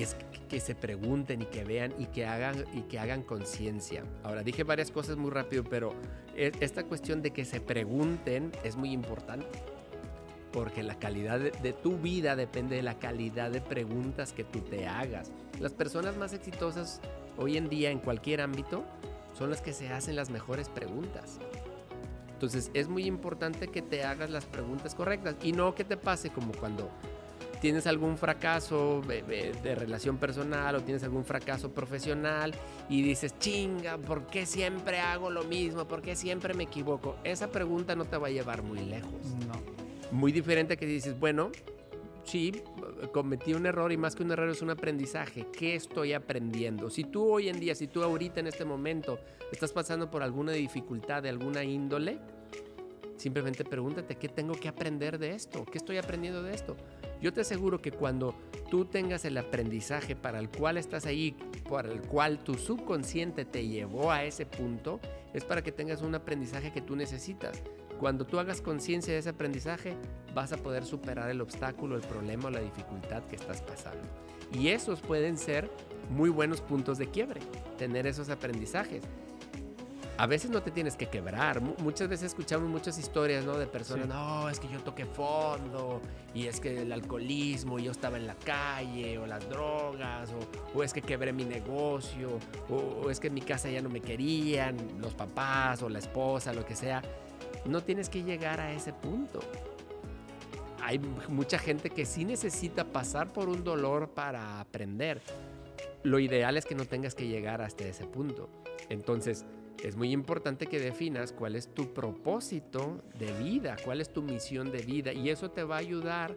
[0.02, 0.16] es
[0.50, 4.04] que se pregunten y que vean y que hagan y que hagan conciencia.
[4.24, 5.94] Ahora dije varias cosas muy rápido, pero
[6.36, 9.48] e, esta cuestión de que se pregunten es muy importante.
[10.52, 14.88] Porque la calidad de, tu vida depende de la calidad de preguntas que tú te
[14.88, 15.32] hagas.
[15.60, 17.02] Las personas más exitosas
[17.38, 18.84] hoy en día en cualquier ámbito
[19.38, 21.38] son las que se hacen las mejores preguntas.
[22.30, 26.30] Entonces es muy importante que te hagas las preguntas correctas y no que te pase
[26.30, 26.90] como cuando
[27.60, 32.54] tienes algún fracaso de, relación personal o tienes algún fracaso profesional
[32.90, 35.88] y dices, chinga, ¿por qué siempre hago lo mismo?
[35.88, 37.18] ¿Por qué siempre me equivoco?
[37.24, 39.12] Esa pregunta no te va a llevar muy lejos.
[39.48, 39.62] No.
[40.12, 41.52] Muy diferente que dices, bueno,
[42.24, 42.62] sí,
[43.12, 45.48] cometí un error y más que un error es un aprendizaje.
[45.52, 46.90] ¿Qué estoy aprendiendo?
[46.90, 49.20] Si tú hoy en día, si tú ahorita en este momento
[49.52, 52.20] estás pasando por alguna dificultad de alguna índole,
[53.18, 55.66] simplemente pregúntate, ¿qué tengo que aprender de esto?
[55.66, 56.78] ¿Qué estoy aprendiendo de esto?
[57.22, 58.36] Yo te aseguro que cuando
[58.70, 61.36] tú tengas el aprendizaje para el cual estás ahí,
[61.70, 65.00] para el cual tu subconsciente te llevó a ese punto,
[65.34, 67.62] es para que tengas un aprendizaje que tú necesitas.
[68.00, 69.96] Cuando tú hagas conciencia de ese aprendizaje,
[70.36, 74.08] vas a poder superar el obstáculo, el problema o la dificultad que estás pasando.
[74.54, 75.70] Y esos pueden ser
[76.12, 77.42] muy buenos puntos de quiebre,
[77.78, 79.02] tener esos aprendizajes
[80.18, 81.62] a veces no te tienes que quebrar.
[81.62, 83.58] muchas veces escuchamos muchas historias, ¿no?
[83.58, 86.02] De personas, no, es que yo toqué fondo,
[86.34, 90.34] y es que el alcoholismo, yo estaba en la calle, o las drogas,
[90.74, 94.02] o, es que quebré mi negocio, o, es que en mi casa ya no me
[94.02, 97.02] querían, los papás, o la esposa, lo que sea.
[97.66, 99.40] No tienes que llegar a ese punto.
[100.82, 105.22] Hay mucha gente que sí necesita pasar por un dolor para aprender.
[106.04, 108.50] Lo ideal es que no tengas que llegar hasta ese punto.
[108.90, 109.46] Entonces,
[109.84, 114.72] es muy importante que definas cuál es tu propósito de vida, cuál es tu misión
[114.72, 116.36] de vida y eso te va a ayudar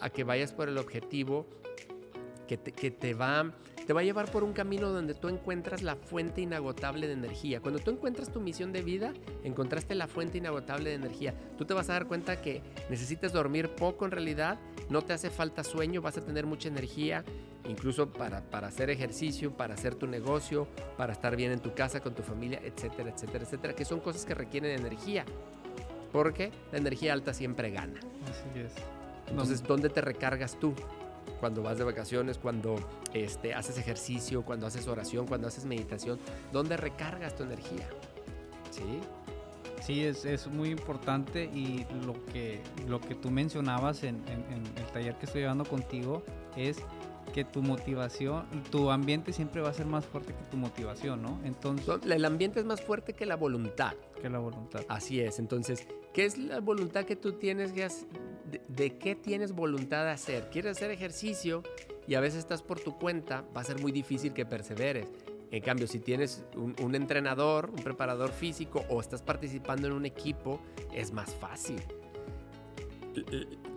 [0.00, 1.46] a que vayas por el objetivo
[2.46, 3.52] que te, va,
[3.86, 7.60] te va a llevar por un camino donde tú encuentras la fuente inagotable de energía.
[7.60, 9.12] Cuando tú encuentras tu misión de vida,
[9.44, 11.34] encontraste la fuente inagotable de energía.
[11.56, 14.58] Tú te vas a dar cuenta que necesitas dormir poco en realidad,
[14.90, 17.24] no te hace falta sueño, vas a tener mucha energía,
[17.68, 22.00] incluso para, para hacer ejercicio, para hacer tu negocio, para estar bien en tu casa,
[22.00, 25.24] con tu familia, etcétera, etcétera, etcétera, que son cosas que requieren energía.
[26.10, 28.00] Porque la energía alta siempre gana.
[28.24, 28.72] Así es.
[29.28, 30.74] Entonces, ¿dónde te recargas tú?
[31.40, 32.76] Cuando vas de vacaciones, cuando
[33.12, 36.18] este, haces ejercicio, cuando haces oración, cuando haces meditación,
[36.52, 37.88] ¿dónde recargas tu energía?
[38.70, 39.00] ¿Sí?
[39.82, 44.86] Sí, es, es, muy importante y lo que, lo que tú mencionabas en, en, el
[44.92, 46.24] taller que estoy llevando contigo
[46.56, 46.78] es
[47.32, 51.40] que tu motivación, tu ambiente siempre va a ser más fuerte que tu motivación, ¿no?
[51.44, 51.98] Entonces...
[52.04, 53.94] El ambiente es más fuerte que la voluntad.
[54.20, 54.82] Que la voluntad.
[54.88, 55.38] Así es.
[55.38, 58.08] Entonces, ¿qué es la voluntad que tú tienes que hacer?
[58.68, 60.50] De, qué tienes voluntad de hacer?
[60.50, 61.62] ¿Quieres hacer ejercicio
[62.06, 63.44] y a veces estás por tu cuenta?
[63.56, 65.12] Va a ser muy difícil que perseveres.
[65.50, 70.60] En cambio, si tienes un, entrenador, un preparador físico o estás participando en un equipo,
[70.92, 71.80] es más fácil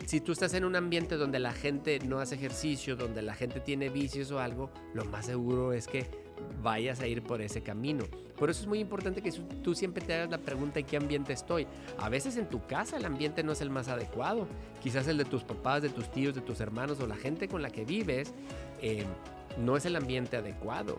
[0.09, 3.59] si tú estás en un ambiente donde la gente no hace ejercicio, donde la gente
[3.59, 6.07] tiene vicios o algo, lo más seguro es que
[6.63, 8.05] vayas a ir por ese camino.
[8.35, 11.33] Por eso es muy importante que tú siempre te hagas la pregunta en qué ambiente
[11.33, 11.67] estoy.
[11.99, 14.47] A veces en tu casa el ambiente no es el más adecuado.
[14.81, 17.61] Quizás el de tus papás, de tus tíos, de tus hermanos o la gente con
[17.61, 18.33] la que vives
[18.81, 19.05] eh,
[19.59, 20.97] no es el ambiente adecuado.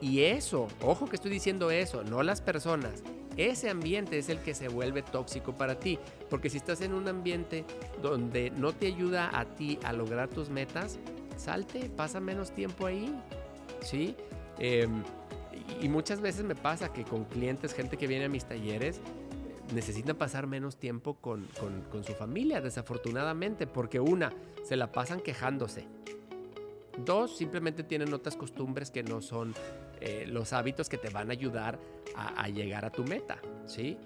[0.00, 3.02] Y eso, ojo que estoy diciendo eso, no las personas
[3.36, 5.98] ese ambiente es el que se vuelve tóxico para ti.
[6.28, 7.64] Porque si estás en un ambiente
[8.02, 10.98] donde no te ayuda a ti a lograr tus metas,
[11.36, 13.14] salte, pasa menos tiempo ahí.
[13.82, 14.14] ¿Sí?
[14.58, 15.02] Em,
[15.80, 19.00] y muchas veces me pasa que con clientes, gente que viene a mis talleres,
[19.74, 21.46] necesitan pasar menos tiempo con,
[21.90, 24.32] con su familia, desafortunadamente, porque una,
[24.64, 25.86] se la pasan quejándose.
[27.04, 29.54] Dos, simplemente tienen otras costumbres que no son
[30.00, 31.78] eh, los hábitos que te van a ayudar
[32.16, 33.98] a, llegar a tu meta, ¿sí?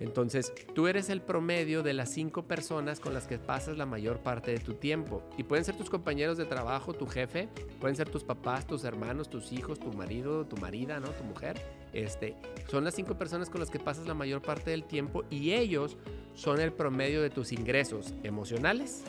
[0.00, 4.20] Entonces, tú eres el promedio de las cinco personas con las que pasas la mayor
[4.20, 5.22] parte de tu tiempo.
[5.36, 9.28] Y pueden ser tus compañeros de trabajo, tu jefe, pueden ser tus papás, tus hermanos,
[9.28, 11.08] tus hijos, tu marido, tu marida, ¿no?
[11.10, 11.60] Tu mujer.
[11.92, 12.34] Este,
[12.70, 15.98] son las cinco personas con las que pasas la mayor parte del tiempo y ellos
[16.34, 19.02] son el promedio de tus ingresos emocionales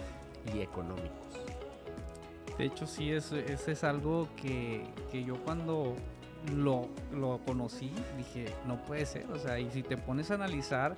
[0.53, 1.31] y económicos.
[2.57, 4.83] De hecho, sí, eso, es algo que,
[5.25, 5.95] yo cuando
[6.55, 9.25] lo, lo, conocí dije, no puede ser.
[9.31, 10.95] O sea, y si te pones a analizar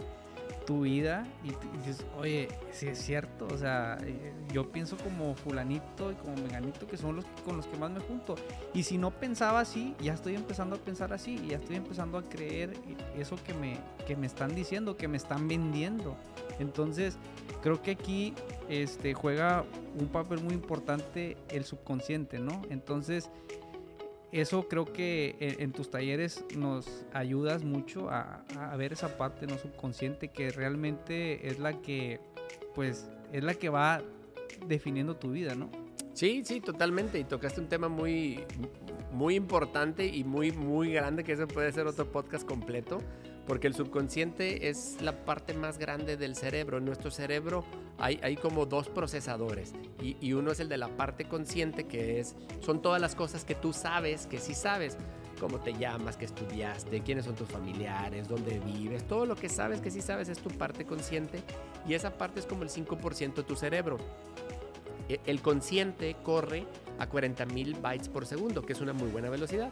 [0.66, 3.48] tu vida y, dices, oye, si es cierto.
[3.52, 7.68] O sea, eh, yo pienso como fulanito y como meganito que son los con los
[7.68, 8.36] que más me junto.
[8.74, 11.36] Y si no pensaba así, ya estoy empezando a pensar así.
[11.44, 12.74] Y ya estoy empezando a creer
[13.18, 13.78] eso que me,
[14.08, 16.16] que me están diciendo, que me están vendiendo.
[16.60, 17.18] Entonces,
[17.62, 18.34] creo que aquí
[18.70, 19.66] este, juega
[20.00, 22.62] un papel muy importante el subconsciente, ¿no?
[22.70, 23.30] Entonces,
[24.34, 28.44] eso creo que en, tus talleres nos ayudas mucho a,
[28.78, 32.20] ver esa parte no subconsciente que realmente es la que,
[32.74, 34.02] pues, es la que va
[34.68, 35.70] definiendo tu vida, ¿no?
[36.14, 37.20] Sí, sí, totalmente.
[37.20, 38.44] Y tocaste un tema muy,
[39.12, 43.00] muy importante y muy, muy grande, que eso puede ser otro podcast completo,
[43.48, 46.78] porque el subconsciente es la parte más grande del cerebro.
[46.78, 47.66] En nuestro cerebro
[47.98, 52.36] hay, hay como dos procesadores y, uno es el de la parte consciente, que es,
[52.62, 54.98] son todas las cosas que tú sabes, que sí sabes,
[55.40, 59.82] cómo te llamas, qué estudiaste, quiénes son tus familiares, dónde vives, todo lo que sabes
[59.82, 61.42] que sí sabes es tu parte consciente
[61.88, 63.98] y esa parte es como el 5% de tu cerebro.
[65.10, 66.66] E, el consciente corre
[67.00, 69.72] a 40.000 bytes por segundo, que es una muy buena velocidad.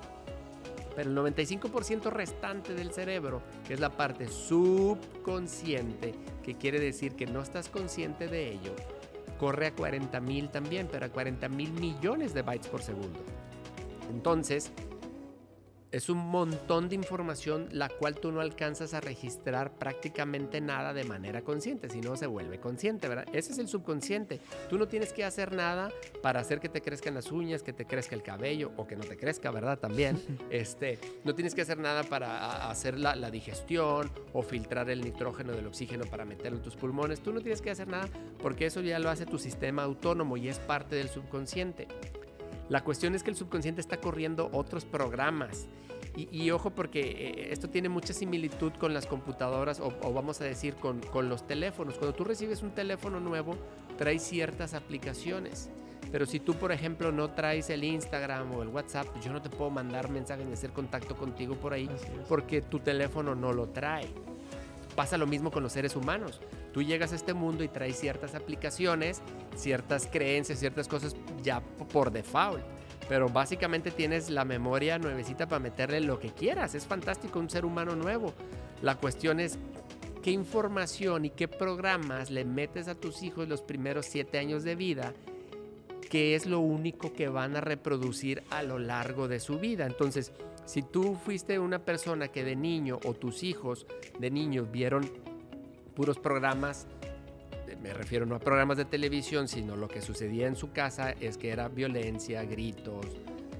[0.95, 6.13] Pero el 95% restante del cerebro, que es la parte subconsciente,
[6.43, 8.75] que quiere decir que no estás consciente de ello,
[9.39, 13.19] corre a 40.000 también, pero a 40.000 millones de bytes por segundo.
[14.11, 14.71] Entonces,
[15.91, 21.03] es un montón de información la cual tú no alcanzas a registrar prácticamente nada de
[21.03, 23.25] manera consciente, si no se vuelve consciente, ¿verdad?
[23.33, 24.39] Ese es el subconsciente.
[24.69, 27.85] Tú no tienes que hacer nada para hacer que te crezcan las uñas, que te
[27.85, 29.79] crezca el cabello o que no te crezca, ¿verdad?
[29.79, 30.21] También.
[30.49, 35.53] este, no tienes que hacer nada para hacer la, la digestión o filtrar el nitrógeno
[35.53, 37.21] del oxígeno para meterlo en tus pulmones.
[37.21, 38.07] Tú no tienes que hacer nada
[38.41, 41.87] porque eso ya lo hace tu sistema autónomo y es parte del subconsciente.
[42.71, 45.67] La cuestión es que el subconsciente está corriendo otros programas.
[46.15, 50.75] Y, ojo porque eh, esto tiene mucha similitud con las computadoras o, vamos a decir
[50.75, 51.97] con, con, los teléfonos.
[51.97, 53.57] Cuando tú recibes un teléfono nuevo,
[53.97, 55.69] trae ciertas aplicaciones.
[56.13, 59.49] Pero si tú, por ejemplo, no traes el Instagram o el WhatsApp, yo no te
[59.49, 61.89] puedo mandar mensajes ni hacer contacto contigo por ahí
[62.29, 64.07] porque tu teléfono no lo trae.
[64.95, 66.39] Pasa lo mismo con los seres humanos.
[66.71, 69.21] Tú llegas a este mundo y traes ciertas aplicaciones,
[69.55, 72.63] ciertas creencias, ciertas cosas ya por default.
[73.09, 76.75] Pero básicamente tienes la memoria nuevecita para meterle lo que quieras.
[76.75, 78.33] Es fantástico un ser humano nuevo.
[78.81, 79.59] La cuestión es
[80.21, 84.75] qué información y qué programas le metes a tus hijos los primeros siete años de
[84.75, 85.13] vida,
[86.09, 89.85] que es lo único que van a reproducir a lo largo de su vida.
[89.85, 90.31] Entonces,
[90.65, 93.87] si tú fuiste una persona que de niño o tus hijos
[94.19, 95.11] de niños vieron
[95.91, 96.87] puros programas,
[97.67, 101.11] eh, me refiero no a programas de televisión, sino lo que sucedía en su casa
[101.11, 103.05] es que era violencia, gritos,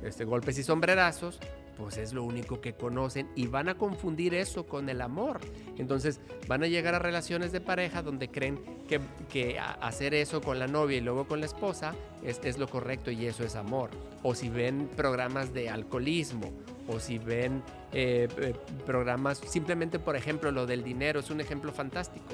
[0.04, 1.40] este, golpes y sombrerazos,
[1.78, 5.40] pues es lo único que conocen y van a confundir eso con el amor.
[5.78, 10.68] Entonces van a llegar a relaciones de pareja donde creen que, hacer eso con la
[10.68, 13.90] novia y luego con la esposa es, es, lo correcto y eso es amor.
[14.22, 16.52] O si ven programas de alcoholismo
[16.94, 18.54] o si ven eh, eh,
[18.86, 22.28] programas, simplemente por ejemplo lo del dinero es un ejemplo fantástico.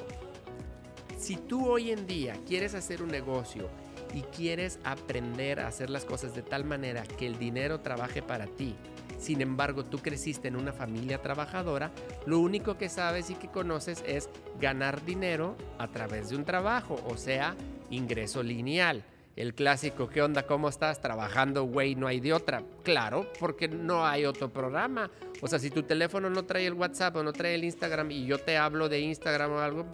[1.18, 3.68] Si tú hoy en día quieres hacer un negocio
[4.14, 8.46] y quieres aprender a hacer las cosas de tal manera que el dinero trabaje para
[8.46, 8.76] ti,
[9.18, 11.90] sin embargo tú creciste en una familia trabajadora,
[12.24, 14.30] lo único que sabes y que conoces es
[14.60, 17.56] ganar dinero a través de un trabajo, o sea,
[17.90, 19.04] ingreso lineal
[19.38, 20.42] el clásico, ¿qué onda?
[20.42, 21.00] ¿Cómo estás?
[21.00, 22.64] Trabajando, güey, no hay de otra.
[22.82, 25.12] Claro, porque no hay otro programa.
[25.40, 28.26] O sea, si tu teléfono no trae el WhatsApp o no trae el Instagram y
[28.26, 29.86] yo te hablo de Instagram o algo,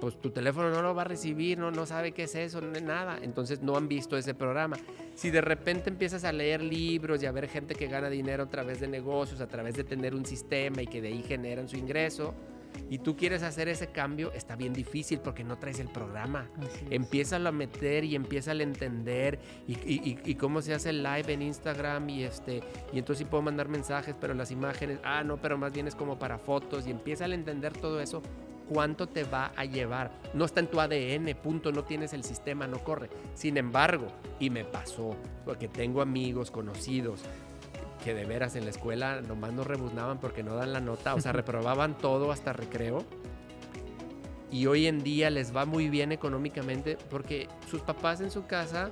[0.00, 2.70] pues tu teléfono no lo va a recibir, no, no sabe qué es eso, no,
[2.80, 3.18] nada.
[3.20, 4.76] Entonces no han visto ese programa.
[5.16, 8.48] Si de repente empiezas a leer libros y a ver gente que gana dinero a
[8.48, 11.76] través de negocios, a través de tener un sistema y que de ahí generan su
[11.76, 12.32] ingreso,
[12.90, 16.48] y tú quieres hacer ese cambio, está bien difícil porque no traes el programa.
[16.90, 22.08] Empieza a meter y empieza a entender y, cómo se hace el live en Instagram
[22.10, 22.62] y este
[22.92, 25.94] y entonces sí puedo mandar mensajes, pero las imágenes, ah, no, pero más bien es
[25.94, 28.22] como para fotos y empieza a entender todo eso.
[28.68, 30.10] ¿Cuánto te va a llevar?
[30.34, 33.08] No está en tu ADN, punto, no tienes el sistema, no corre.
[33.32, 34.08] Sin embargo,
[34.38, 35.16] y me pasó,
[35.46, 37.22] porque tengo amigos, conocidos,
[37.98, 41.20] que de veras en la escuela nomás no rebuznaban porque no dan la nota, o
[41.20, 43.04] sea, reprobaban todo hasta recreo.
[44.50, 48.90] Y hoy en día les va muy bien económicamente porque sus papás en su casa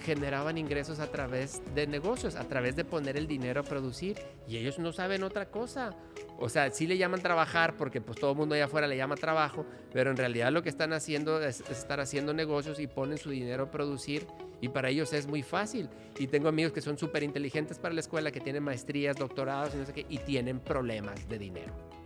[0.00, 4.56] generaban ingresos a través de negocios, a través de poner el dinero a producir y
[4.56, 5.94] ellos no saben otra cosa.
[6.38, 9.16] O sea, sí le llaman trabajar porque pues todo el mundo allá afuera le llama
[9.16, 13.30] trabajo, pero en realidad lo que están haciendo es, estar haciendo negocios y ponen su
[13.30, 14.26] dinero a producir
[14.60, 15.88] y para ellos es muy fácil.
[16.18, 19.78] Y tengo amigos que son súper inteligentes para la escuela, que tienen maestrías, doctorados y
[19.78, 21.99] no sé qué, y tienen problemas de dinero.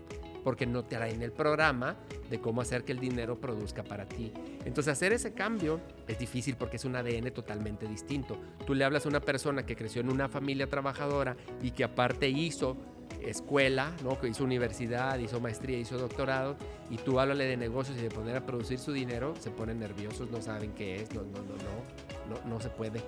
[0.44, 1.96] Porque no te traen el programa
[2.30, 4.32] de cómo hacer que el dinero produzca para ti.
[4.64, 8.38] Entonces hacer ese cambio es difícil porque es un ADN totalmente distinto.
[8.64, 12.28] Tú le hablas a una persona que creció en una familia trabajadora y que aparte
[12.28, 12.76] hizo
[13.22, 14.20] escuela, ¿no?
[14.20, 16.56] que hizo universidad, hizo maestría, hizo doctorado,
[16.90, 20.30] y tú háblale de negocios y de poner a producir su dinero, se ponen nerviosos,
[20.30, 23.00] no saben qué es, no, no, no, no, no, no se puede,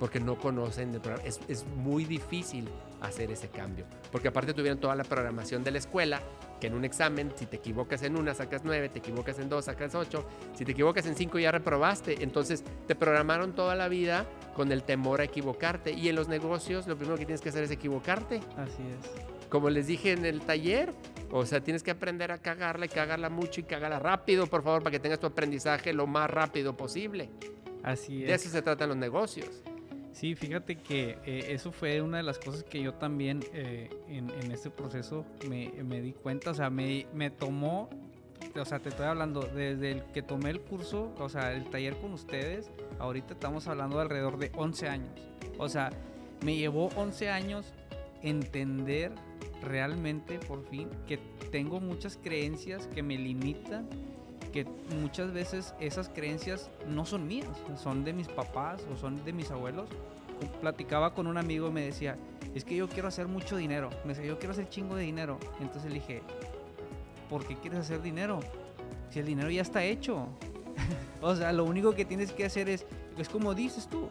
[0.00, 1.28] porque no conocen el programa.
[1.28, 2.68] Es, es muy difícil
[3.00, 6.20] hacer ese cambio, porque aparte tuvieron toda la programación de la escuela,
[6.60, 9.66] que en un examen, si te equivocas en una, sacas nueve, te equivocas en dos,
[9.66, 12.22] sacas ocho, si te equivocas en cinco, ya reprobaste.
[12.22, 14.26] Entonces te programaron toda la vida
[14.56, 15.92] con el temor a equivocarte.
[15.92, 18.40] Y en los negocios, lo primero que tienes que hacer es equivocarte.
[18.56, 19.48] Así es.
[19.48, 20.92] Como les dije en el taller,
[21.32, 24.82] O sea, tienes que aprender a cagarla y cagarla mucho y cagarla rápido, por favor,
[24.82, 27.30] para que tengas tu aprendizaje lo más rápido posible.
[27.82, 28.28] Así es.
[28.28, 29.62] De eso se tratan los negocios.
[30.12, 34.30] Sí, fíjate que eh, eso fue una de las cosas que yo también eh, en,
[34.50, 37.88] este proceso me, me, di cuenta, o sea, me, me tomó,
[38.54, 41.96] o sea, te estoy hablando, desde el que tomé el curso, o sea, el taller
[41.98, 45.30] con ustedes, ahorita estamos hablando de alrededor de 11 años.
[45.58, 45.90] O sea,
[46.44, 47.72] me llevó 11 años
[48.22, 49.12] entender
[49.62, 51.18] realmente, por fin, que
[51.50, 53.88] tengo muchas creencias que me limitan
[54.52, 54.66] que
[55.00, 59.50] muchas veces esas creencias no son mías, son de mis papás o son de mis
[59.50, 59.88] abuelos.
[60.60, 62.16] Platicaba con un amigo y me decía,
[62.54, 63.90] es que yo quiero hacer mucho dinero.
[64.04, 65.38] Me decía, yo quiero hacer chingo de dinero.
[65.60, 66.22] Entonces le dije,
[67.28, 68.40] ¿por qué quieres hacer dinero?
[69.10, 70.28] Si el dinero ya está hecho.
[71.20, 72.86] o sea, lo único que tienes que hacer es,
[73.18, 74.08] es como dices tú,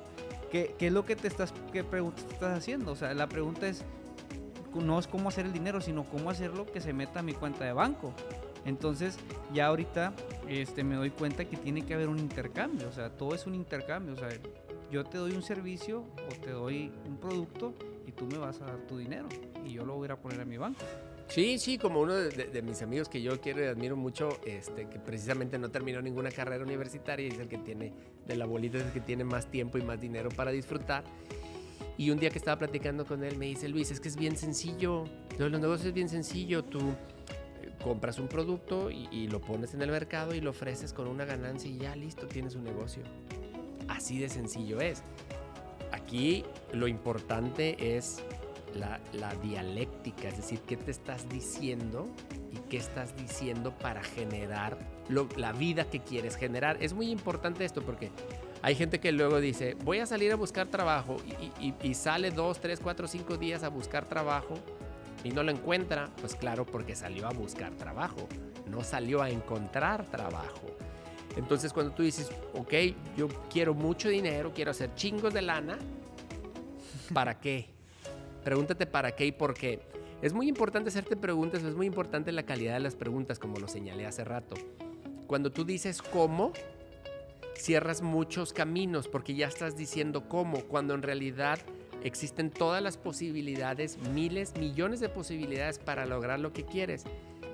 [0.51, 2.91] ¿qué, es lo que te estás, qué preguntas te estás haciendo?
[2.91, 3.83] O sea, la pregunta es,
[4.73, 7.65] no es cómo hacer el dinero, sino cómo hacerlo que se meta a mi cuenta
[7.65, 8.13] de banco.
[8.69, 9.17] Entonces,
[9.51, 10.13] ya ahorita
[10.47, 13.55] este, me doy cuenta que tiene que haber un intercambio, o sea, todo es un
[13.55, 14.29] intercambio, o sea,
[14.91, 17.73] yo te doy un servicio o te doy un producto
[18.05, 19.27] y tú me vas a dar tu dinero
[19.65, 20.81] y yo lo voy a poner a mi banco.
[21.27, 24.99] Sí, sí, como uno de, mis amigos que yo quiero y admiro mucho, este, que
[24.99, 27.93] precisamente no terminó ninguna carrera universitaria y es el que tiene,
[28.27, 31.03] de la bolita es el que tiene más tiempo y más dinero para disfrutar.
[31.97, 34.37] Y un día que estaba platicando con él me dice, Luis, es que es bien
[34.37, 35.05] sencillo,
[35.37, 36.79] los negocios es bien sencillo, tú
[37.83, 41.69] compras un producto y, lo pones en el mercado y lo ofreces con una ganancia
[41.69, 43.03] y ya listo, tienes un negocio.
[43.87, 45.03] Así de sencillo es.
[45.91, 48.21] Aquí lo importante es
[48.75, 48.99] la,
[49.41, 52.07] dialéctica, es decir, qué te estás diciendo
[52.51, 54.77] y qué estás diciendo para generar
[55.37, 56.77] la vida que quieres generar.
[56.81, 58.11] Es muy importante esto porque
[58.61, 61.17] hay gente que luego dice, voy a salir a buscar trabajo
[61.59, 64.55] y, y sale dos, tres, cuatro, cinco días a buscar trabajo
[65.23, 68.27] y no lo encuentra, pues claro, porque salió a buscar trabajo,
[68.69, 70.67] no salió a encontrar trabajo.
[71.35, 72.73] Entonces cuando tú dices, ok,
[73.17, 75.77] yo quiero mucho dinero, quiero hacer chingos de lana,
[77.13, 77.69] ¿para qué?
[78.43, 79.79] Pregúntate para qué y por qué.
[80.21, 83.67] Es muy importante hacerte preguntas, es muy importante la calidad de las preguntas, como lo
[83.67, 84.55] señalé hace rato.
[85.27, 86.51] Cuando tú dices cómo,
[87.55, 91.59] cierras muchos caminos porque ya estás diciendo cómo, cuando en realidad
[92.03, 97.03] Existen todas las posibilidades, miles, millones de posibilidades para lograr lo que quieres.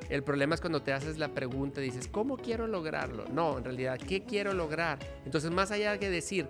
[0.10, 3.26] El problema es cuando te haces la pregunta dices, ¿cómo quiero lograrlo?
[3.30, 5.00] No, en realidad, ¿qué quiero lograr?
[5.26, 6.48] Entonces, más allá de decir,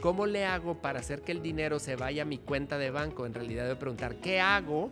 [0.00, 3.26] ¿cómo le hago para hacer que el dinero se vaya a mi cuenta de banco?
[3.26, 4.90] En realidad, debo preguntar, ¿qué hago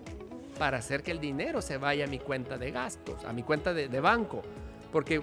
[0.59, 3.73] para hacer que el dinero se vaya a mi cuenta de gastos, a mi cuenta
[3.73, 4.43] de banco?
[4.91, 5.23] Porque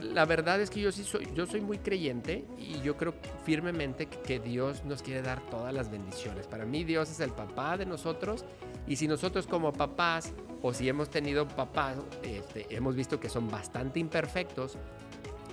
[0.00, 3.14] la verdad es que yo sí soy, yo soy muy creyente y yo creo
[3.44, 6.46] firmemente que Dios nos quiere dar todas las bendiciones.
[6.46, 8.44] Para mí Dios es el papá de nosotros
[8.86, 10.32] y si nosotros como papás
[10.62, 14.76] o si hemos tenido papás, este, hemos visto que son bastante imperfectos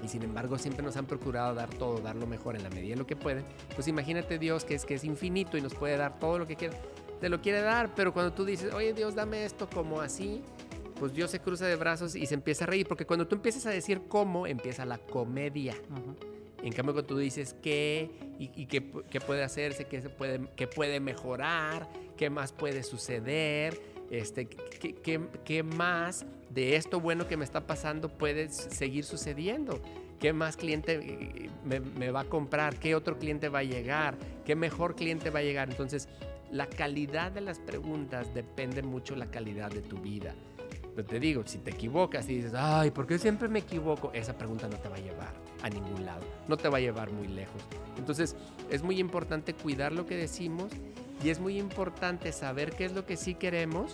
[0.03, 2.91] y sin embargo siempre nos han procurado dar todo, dar lo mejor en la medida
[2.91, 5.97] de lo que pueden, pues imagínate Dios que es, que es infinito y nos puede
[5.97, 6.75] dar todo lo que quiera.
[7.21, 10.43] Te lo quiere dar, pero cuando tú dices, oye Dios, dame esto como así,
[10.99, 13.65] pues Dios se cruza de brazos y se empieza a reír, porque cuando tú empiezas
[13.65, 15.75] a decir cómo, empieza la comedia.
[16.63, 20.99] En cambio, cuando tú dices qué y, qué, puede hacerse, qué, se puede, qué puede
[20.99, 21.87] mejorar,
[22.17, 23.79] qué más puede suceder,
[24.09, 29.79] este, qué, qué, más de esto bueno que me está pasando puede seguir sucediendo.
[30.19, 32.79] ¿Qué más cliente eh, me, me va a comprar?
[32.79, 34.15] ¿Qué otro cliente va a llegar?
[34.45, 35.69] ¿Qué mejor cliente va a llegar?
[35.69, 36.07] Entonces,
[36.51, 40.33] la calidad de las preguntas depende mucho la calidad de tu vida.
[40.95, 44.11] Pero te digo, si te equivocas y dices, ay, ¿por qué siempre me equivoco?
[44.13, 47.11] Esa pregunta no te va a llevar a ningún lado, no te va a llevar
[47.11, 47.61] muy lejos.
[47.97, 48.35] Entonces,
[48.69, 50.71] es muy importante cuidar lo que decimos
[51.21, 53.93] y es muy importante saber qué es lo que sí queremos.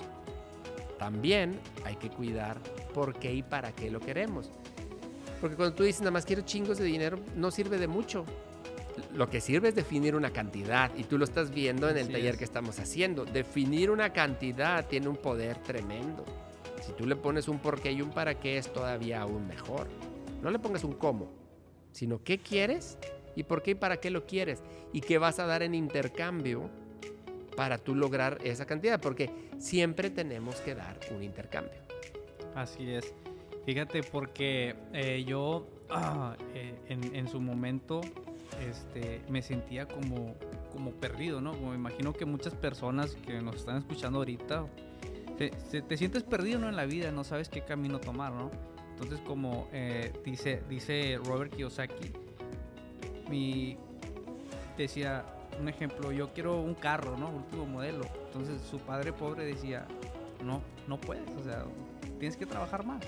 [0.99, 2.57] También hay que cuidar
[2.93, 4.51] por qué y para qué lo queremos.
[5.39, 8.25] Porque cuando tú dices, nada más quiero chingos de dinero, no sirve de mucho.
[9.15, 12.37] Lo que sirve es definir una cantidad y tú lo estás viendo en el taller
[12.37, 13.25] que estamos haciendo.
[13.25, 16.23] Definir una cantidad tiene un poder tremendo.
[16.81, 19.87] Si tú le pones un por qué y un para qué es todavía aún mejor.
[20.41, 21.27] No le pongas un cómo,
[21.91, 22.97] sino qué quieres
[23.35, 26.69] y por qué y para qué lo quieres y qué vas a dar en intercambio
[27.55, 29.29] para tú lograr esa cantidad, porque
[29.59, 31.79] siempre tenemos que dar un intercambio.
[32.55, 33.13] Así es.
[33.65, 35.67] Fíjate, porque eh, yo
[36.55, 38.01] eh, en, su momento
[38.67, 40.35] este, me sentía como,
[40.71, 41.51] como perdido, ¿no?
[41.51, 44.65] Como imagino que muchas personas que nos están escuchando ahorita
[45.49, 46.69] te, sientes perdido ¿no?
[46.69, 48.51] en la vida, no sabes qué camino tomar, ¿no?
[48.91, 52.11] Entonces, como eh, dice, dice Robert Kiyosaki,
[53.29, 53.77] mi,
[54.77, 55.25] decía,
[55.59, 57.29] un ejemplo, yo quiero un carro, ¿no?
[57.29, 58.03] Último modelo.
[58.27, 59.87] Entonces, su padre pobre decía,
[60.43, 61.65] no, no puedes, o sea,
[62.19, 63.01] tienes que trabajar más.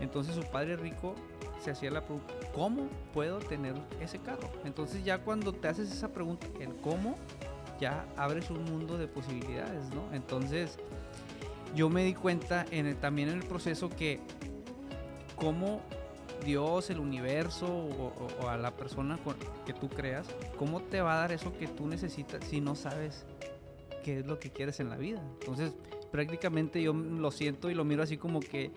[0.00, 1.14] Entonces su padre rico
[1.60, 4.50] se hacía la pregunta, ¿cómo puedo tener ese carro?
[4.64, 7.16] Entonces ya cuando te haces esa pregunta, el cómo,
[7.78, 10.12] ya abres un mundo de posibilidades, ¿no?
[10.12, 10.78] Entonces
[11.74, 14.20] yo me di cuenta en también en el proceso que
[15.36, 15.80] cómo
[16.44, 19.18] Dios, el universo o, a la persona
[19.66, 23.26] que tú creas, ¿cómo te va a dar eso que tú necesitas si no sabes
[24.04, 25.22] qué es lo que quieres en la vida?
[25.40, 25.74] Entonces,
[26.10, 28.70] prácticamente yo lo siento y lo miro así como que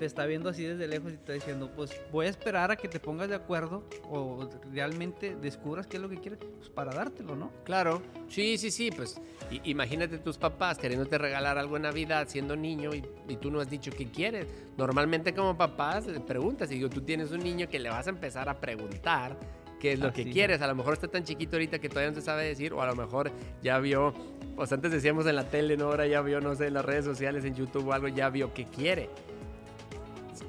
[0.00, 2.76] te, está viendo así desde lejos y te está diciendo, pues voy a esperar a
[2.76, 6.92] que te pongas de acuerdo o realmente descubras qué es lo que quieres, pues para
[6.92, 7.52] dártelo, ¿no?
[7.64, 9.20] Claro, sí, sí, sí, pues
[9.64, 13.02] imagínate tus papás queriéndote regalar algo en Navidad siendo niño y,
[13.40, 14.48] tú no has dicho qué quieres.
[14.76, 18.10] Normalmente como papás le preguntas y digo, tú tienes un niño que le vas a
[18.10, 19.36] empezar a preguntar
[19.80, 20.60] qué es lo que quieres.
[20.62, 22.86] A lo mejor está tan chiquito ahorita que todavía no te sabe decir, o a
[22.86, 23.30] lo mejor
[23.62, 24.12] ya vio,
[24.56, 25.86] pues antes decíamos en la tele, ¿no?
[25.86, 28.52] Ahora ya vio, no sé, en las redes sociales, en YouTube o algo, ya vio
[28.52, 29.08] qué quiere.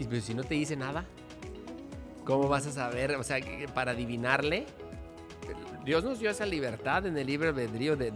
[0.01, 1.05] Y pues, si no te dice nada,
[2.25, 3.11] ¿cómo vas a saber?
[3.17, 3.37] O sea,
[3.75, 4.65] para adivinarle,
[5.85, 8.11] Dios nos dio esa libertad en el libre albedrío de,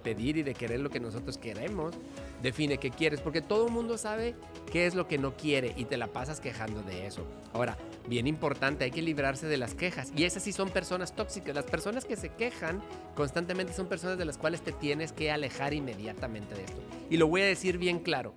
[0.00, 1.96] pedir y de querer lo que nosotros queremos.
[2.42, 4.36] Define qué quieres, porque todo el mundo sabe
[4.70, 7.26] qué es lo que no quiere y te la pasas quejando de eso.
[7.52, 7.76] Ahora,
[8.08, 10.12] bien importante, hay que librarse de las quejas.
[10.16, 11.56] Y esas sí son personas tóxicas.
[11.56, 12.80] Las personas que se quejan
[13.16, 16.80] constantemente son personas de las cuales te tienes que alejar inmediatamente de esto.
[17.10, 18.32] Y lo voy a decir bien claro.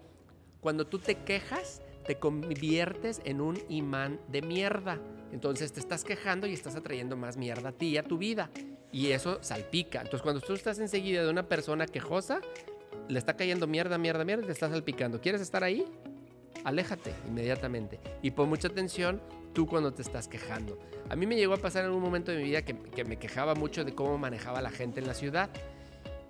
[0.59, 4.97] Cuando tú te quejas, te conviertes en un imán de mierda.
[5.31, 8.49] Entonces te estás quejando y estás atrayendo más mierda a ti y a tu vida.
[8.91, 9.99] Y eso salpica.
[9.99, 12.41] Entonces cuando tú estás enseguida de una persona quejosa,
[13.07, 15.21] le está cayendo mierda, mierda, mierda y te está salpicando.
[15.21, 15.85] ¿Quieres estar ahí?
[16.63, 17.99] Aléjate inmediatamente.
[18.23, 19.21] Y pon mucha atención
[19.53, 20.79] tú cuando te estás quejando.
[21.09, 23.17] A mí me llegó a pasar en un momento de mi vida que, que me
[23.17, 25.51] quejaba mucho de cómo manejaba la gente en la ciudad.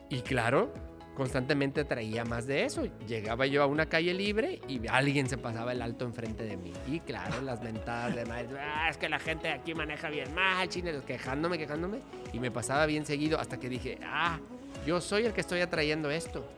[0.09, 0.73] Y claro,
[1.19, 2.85] constantemente traía más de eso.
[3.05, 6.71] Llegaba yo a una calle libre y alguien se pasaba el alto enfrente de mí.
[6.87, 10.69] Y claro, las ventadas de madre, ah, es que la gente aquí maneja bien mal,
[10.69, 11.99] chineros, quejándome, quejándome.
[12.31, 14.39] Y me pasaba bien seguido hasta que dije, ah,
[14.87, 16.49] yo soy el que estoy atrayendo esto.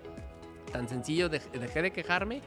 [0.72, 2.42] Tan sencillo, dejé de quejarme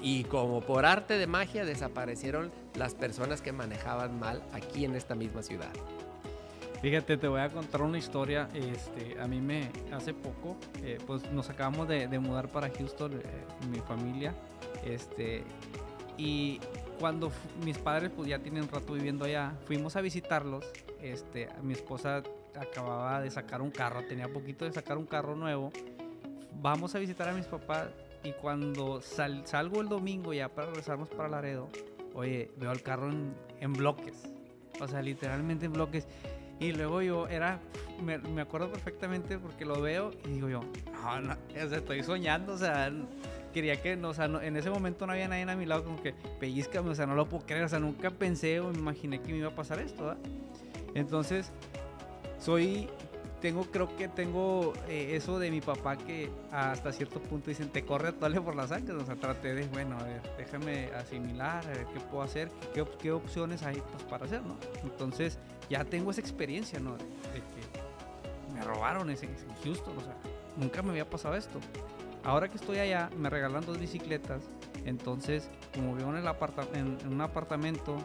[0.00, 5.14] y como por arte de magia desaparecieron las personas que manejaban mal aquí en esta
[5.14, 5.72] misma ciudad.
[6.80, 8.48] Fíjate, te voy a contar una historia.
[8.54, 13.22] Este, a mí me hace poco, eh, pues nos acabamos de, mudar para Houston, eh,
[13.68, 14.32] mi familia.
[14.84, 15.42] Este,
[16.16, 16.60] y
[17.00, 17.32] cuando
[17.64, 20.64] mis padres pues ya tienen rato viviendo allá, fuimos a visitarlos.
[21.02, 22.22] Este, mi esposa
[22.54, 25.72] acababa de sacar un carro, tenía poquito de sacar un carro nuevo.
[26.60, 27.88] Vamos a visitar a mis papás
[28.22, 31.68] y cuando salgo el domingo ya para regresarnos para Laredo,
[32.14, 34.28] oye, veo el carro en, en bloques.
[34.80, 36.06] O sea, literalmente en bloques.
[36.60, 37.60] Y luego yo era,
[38.02, 40.60] me, me, acuerdo perfectamente porque lo veo y digo yo,
[40.92, 42.90] no, no, estoy soñando, o sea,
[43.54, 46.02] quería que, no, o sea, en ese momento no había nadie a mi lado como
[46.02, 49.32] que pellizcame, o sea, no lo puedo creer, o sea, nunca pensé o imaginé que
[49.32, 50.18] me iba a pasar esto, ¿verdad?
[50.94, 51.52] Entonces,
[52.40, 52.88] soy,
[53.40, 57.84] tengo, creo que tengo eh, eso de mi papá que hasta cierto punto dicen, te
[57.84, 61.64] corre a toale por las sangre, o sea, traté de, bueno, a ver, déjame asimilar,
[61.64, 64.56] a ver qué puedo hacer, qué, qué opciones hay pues, para hacer, ¿no?
[64.82, 65.38] Entonces,
[65.68, 66.96] ya tengo esa experiencia, ¿no?
[68.54, 69.28] Me robaron ese
[69.62, 70.16] Houston, o sea,
[70.56, 71.60] nunca me había pasado esto.
[72.24, 74.42] Ahora que estoy allá, me regalan dos bicicletas.
[74.84, 76.26] Entonces, como vivo en, el
[76.74, 77.96] en, un apartamento,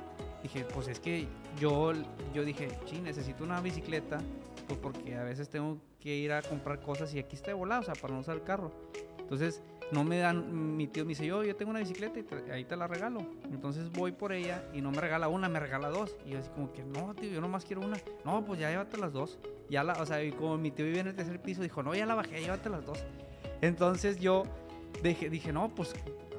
[0.41, 1.28] dije, pues es que
[1.59, 1.93] yo,
[2.34, 4.20] yo dije, sí, necesito una bicicleta,
[4.68, 7.82] pues porque a veces tengo que ir a comprar cosas y aquí está de volado,
[7.82, 8.72] o sea, para no usar el carro.
[9.20, 9.61] Entonces,
[9.94, 12.76] no me dan, mi tío me dice, yo, yo tengo una bicicleta y ahí te
[12.76, 13.26] la regalo.
[13.46, 16.16] Entonces voy por ella y no me regala una, me regala dos.
[16.26, 17.98] Y yo así como que, no, tío, yo nomás quiero una.
[18.26, 19.39] No, pues ya llévate las dos.
[19.70, 21.96] Ya la, o sea, y como mi tío vive en el tercer piso, dijo, no,
[21.96, 23.04] ya la bajé, llévate las dos.
[23.62, 24.44] Entonces yo
[25.02, 25.94] dije, dije, no, pues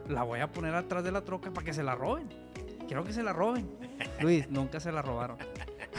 [0.09, 2.29] la voy a poner atrás de la troca para que se la roben.
[2.87, 3.69] Quiero que se la roben.
[4.21, 5.39] Luis, nunca se la robaron.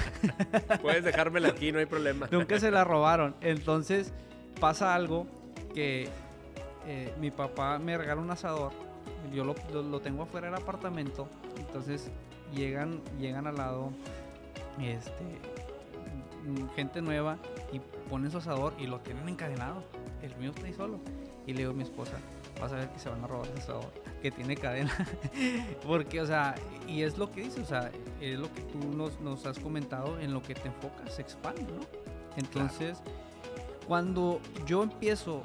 [0.81, 2.27] Puedes dejármela aquí, no hay problema.
[2.31, 3.35] nunca se la robaron.
[3.41, 4.13] Entonces
[4.59, 5.27] pasa algo
[5.73, 6.09] que
[6.87, 8.71] eh, mi papá me regala un asador,
[9.33, 11.27] yo lo, lo, tengo afuera del apartamento,
[11.57, 12.09] entonces
[12.53, 13.91] llegan, llegan al lado
[14.79, 15.39] este,
[16.75, 17.37] gente nueva
[17.71, 17.79] y
[18.09, 19.83] ponen su asador y lo tienen encadenado.
[20.21, 20.99] El mío está ahí solo.
[21.47, 22.13] Y le digo a mi esposa,
[22.59, 24.91] vas a ver que se van a robar el asador, que tiene cadena.
[25.85, 26.55] Porque, o sea,
[26.87, 30.19] y es lo que dice, o sea, es lo que tú nos, nos has comentado,
[30.19, 31.85] en lo que te enfocas, se expande, ¿no?
[32.35, 32.99] Entonces,
[33.87, 35.41] cuando yo empiezo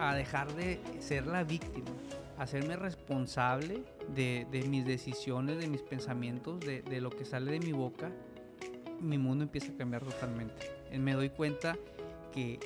[0.00, 1.90] a dejar de ser la víctima,
[2.38, 3.82] hacerme responsable
[4.14, 8.10] de, mis decisiones, de mis pensamientos, de, lo que sale de mi boca,
[9.00, 10.62] mi mundo empieza a cambiar totalmente.
[10.90, 11.76] Eh, me doy cuenta
[12.32, 12.60] que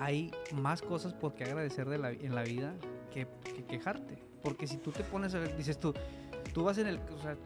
[0.00, 2.74] hay más cosas por qué agradecer de la, en la vida
[3.12, 4.18] que que quejarte.
[4.42, 5.94] Porque si tú te pones a ver, dices tú,
[6.52, 7.36] tú vas en el, o sea,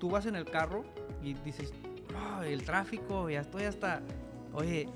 [0.00, 0.84] tú vas en el carro
[1.22, 1.72] y dices,
[2.12, 4.00] no, el tráfico, ya estoy hasta,
[4.52, 4.88] oye,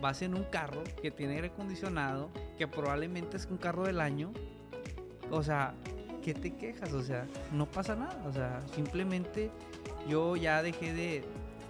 [0.00, 4.32] vas en un carro que tiene aire acondicionado, que probablemente es un carro del año,
[5.30, 5.74] o sea,
[6.22, 6.92] ¿qué te quejas?
[6.92, 9.50] O sea, no pasa nada, o sea, simplemente
[10.08, 11.24] yo ya dejé de,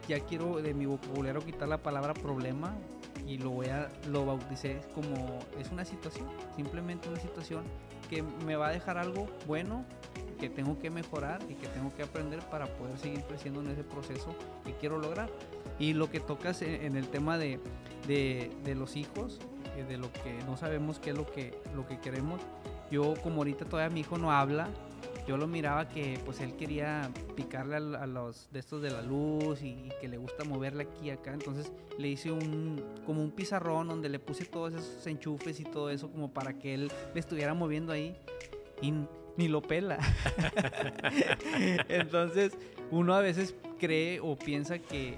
[0.09, 2.75] ya quiero de mi vocabulario quitar la palabra problema
[3.27, 7.65] y lo voy a, lo bauticé como, es una situación, simplemente una situación
[8.11, 9.85] que me va a dejar algo bueno
[10.39, 13.85] que tengo que mejorar y que tengo que aprender para poder seguir creciendo en ese
[13.85, 15.31] proceso que quiero lograr.
[15.79, 17.61] Y lo que tocas en el tema de,
[18.07, 19.41] de, de los hijos,
[19.83, 22.41] de lo que no sabemos qué es lo que, lo que queremos.
[22.91, 24.69] Yo como ahorita todavía mi hijo no habla,
[25.27, 29.63] yo lo miraba que pues él quería picarle a, los de estos de la luz
[29.63, 31.33] y, que le gusta moverle aquí y acá.
[31.33, 35.91] Entonces le hice un como un pizarrón donde le puse todos esos enchufes y todo
[35.91, 38.17] eso como para que él le estuviera moviendo ahí.
[38.83, 38.93] Y
[39.37, 39.99] ni lo pela.
[41.89, 42.53] Entonces,
[42.91, 45.17] uno a veces cree o piensa que,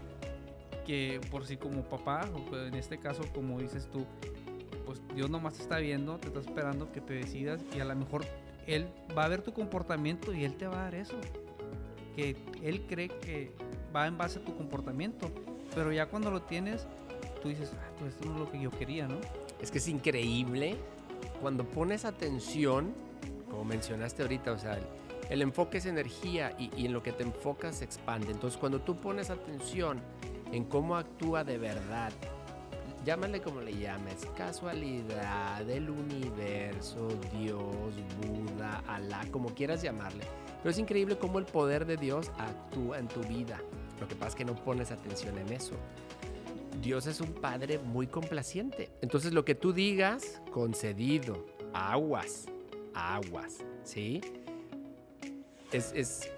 [0.86, 4.07] que por sí como papá, o en este caso como dices tú,
[5.01, 8.24] pues Dios nomás está viendo, te está esperando que te decidas y a lo mejor
[8.66, 11.16] Él va a ver tu comportamiento y Él te va a dar eso.
[12.14, 13.53] Que Él cree que
[13.94, 15.30] va en base a tu comportamiento.
[15.74, 16.86] Pero ya cuando lo tienes,
[17.42, 19.16] tú dices, ah, pues esto no es lo que yo quería, ¿no?
[19.61, 20.76] Es que es increíble
[21.40, 22.94] cuando pones atención
[23.57, 24.78] como mencionaste ahorita, o sea,
[25.30, 28.30] el, enfoque es energía y, en lo que te enfocas se expande.
[28.30, 30.01] Entonces, cuando tú pones atención
[30.53, 32.12] en cómo actúa de verdad,
[33.07, 40.24] llámale como le llames, casualidad, del universo, Dios, Buda, Alá, como quieras llamarle.
[40.59, 43.59] Pero es increíble cómo el poder de Dios actúa en tu vida.
[44.00, 45.74] Lo que pasa es que no pones atención en eso.
[46.82, 48.90] Dios es un padre muy complaciente.
[49.00, 52.46] Entonces lo que tú digas, concedido, aguas
[52.96, 54.20] aguas, ¿sí?
[55.70, 56.30] Es,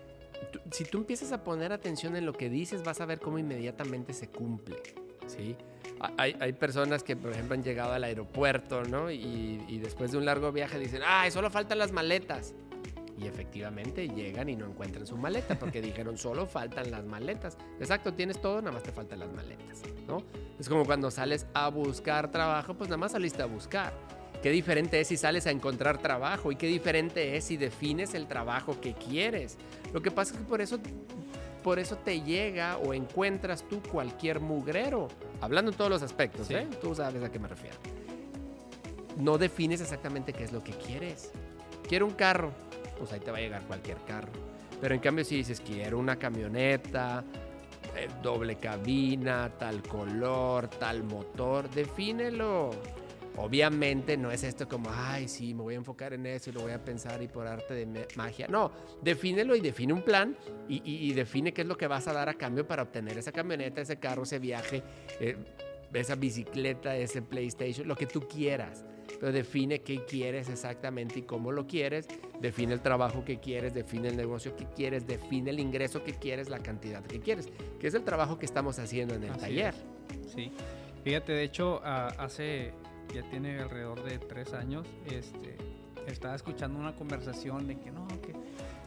[0.72, 4.12] si tú empiezas a poner atención en lo que dices, vas a ver cómo inmediatamente
[4.12, 4.76] se cumple,
[5.26, 5.56] ¿sí?
[6.16, 9.10] Hay, personas que, por ejemplo, han llegado al aeropuerto, ¿no?
[9.10, 12.54] Y, y después de un largo viaje dicen, ¡ay, solo faltan las maletas!
[13.20, 17.58] Y efectivamente llegan y no encuentran su maleta porque dijeron solo faltan las maletas.
[17.80, 20.22] Exacto, tienes todo, nada más te faltan las maletas, ¿no?
[20.58, 23.92] Es como cuando sales a buscar trabajo, pues nada más saliste a buscar.
[24.42, 28.28] Qué diferente es si sales a encontrar trabajo y qué diferente es si defines el
[28.28, 29.58] trabajo que quieres.
[29.92, 30.78] Lo que pasa es que por eso,
[31.62, 35.08] por eso te llega o encuentras tú cualquier mugrero.
[35.40, 36.66] Hablando en todos los aspectos, ¿eh?
[36.80, 37.76] Tú sabes a qué me refiero.
[39.16, 41.32] No defines exactamente qué es lo que quieres.
[41.88, 42.52] Quiero un carro,
[42.98, 44.30] pues ahí te va a llegar cualquier carro.
[44.80, 47.24] Pero en cambio si dices quiero una camioneta,
[47.96, 52.70] eh, doble cabina, tal color, tal motor, defínelo.
[53.38, 56.62] Obviamente no es esto como, ay, sí, me voy a enfocar en eso y lo
[56.62, 58.48] voy a pensar y por arte de magia.
[58.48, 60.36] No, defínelo y define un plan
[60.68, 63.80] y, define qué es lo que vas a dar a cambio para obtener esa camioneta,
[63.80, 64.82] ese carro, ese viaje,
[65.20, 65.36] eh,
[65.92, 68.84] esa bicicleta, ese PlayStation, lo que tú quieras.
[69.20, 72.06] Pero define qué quieres exactamente y cómo lo quieres.
[72.40, 76.50] Define el trabajo que quieres, define el negocio que quieres, define el ingreso que quieres,
[76.50, 77.48] la cantidad que quieres,
[77.80, 79.74] que es el trabajo que estamos haciendo en el taller.
[80.34, 80.52] Sí.
[81.04, 82.72] Fíjate, de hecho, hace
[83.14, 85.56] ya tiene alrededor de tres años, este,
[86.06, 88.34] estaba escuchando una conversación de que no, que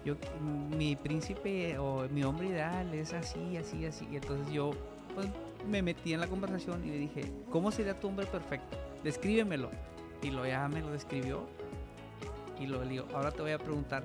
[0.04, 4.08] yo, mi príncipe o mi hombre ideal es así, así, así.
[4.12, 4.72] Y entonces yo
[5.14, 5.28] pues,
[5.70, 8.78] me metí en la conversación y le dije, ¿cómo sería tu hombre perfecto?
[9.04, 9.70] Descríbemelo.
[10.24, 11.48] Y lo ya me lo describió.
[12.60, 14.04] Y lo digo, ahora te voy a preguntar,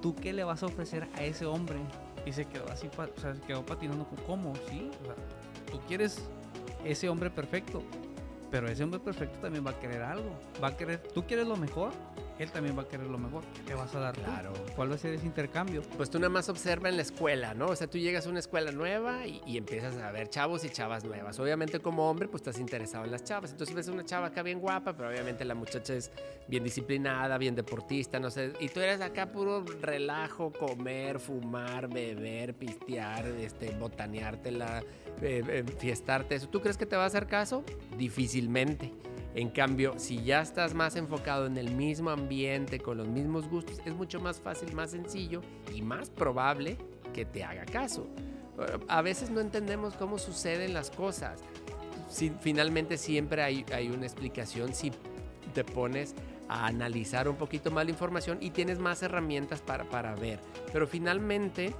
[0.00, 1.78] ¿tú qué le vas a ofrecer a ese hombre?
[2.24, 4.54] Y se quedó así, o sea, quedó patinando, ¿cómo?
[4.68, 4.90] ¿Sí?
[5.70, 6.28] Tú quieres
[6.84, 7.82] ese hombre perfecto.
[8.50, 10.30] Pero ese hombre perfecto también va a querer algo.
[10.62, 11.92] Va a querer, tú quieres lo mejor,
[12.38, 13.42] él también va a querer lo mejor.
[13.66, 14.52] ¿Qué vas a dar claro.
[14.74, 15.82] ¿Cuál va a ser ese intercambio?
[15.96, 17.66] Pues tú nada más observa en la escuela, ¿no?
[17.66, 21.04] O sea, tú llegas a una escuela nueva y, empiezas a ver chavos y chavas
[21.04, 21.38] nuevas.
[21.38, 23.52] Obviamente como hombre, pues estás interesado en las chavas.
[23.52, 26.10] Entonces ves una chava acá bien guapa, pero obviamente la muchacha es
[26.46, 28.52] bien disciplinada, bien deportista, no sé.
[28.60, 34.82] Y tú eres acá puro relajo, comer, fumar, beber, pistear, este, botaneártela,
[35.22, 36.34] eh, eh, fiestarte.
[36.34, 37.64] ¿Eso tú crees que te va a hacer caso?
[37.96, 38.92] Difícilmente.
[39.36, 43.80] En cambio, si ya estás más enfocado en el mismo ambiente, con los mismos gustos,
[43.84, 45.42] es mucho más fácil, más sencillo
[45.74, 46.78] y más probable
[47.12, 48.08] que te haga caso.
[48.88, 51.42] A veces no entendemos cómo suceden las cosas.
[52.40, 54.90] Finalmente siempre hay, una explicación si
[55.52, 56.14] te pones
[56.48, 60.40] a analizar un poquito más la información y tienes más herramientas para ver.
[60.72, 61.74] Pero finalmente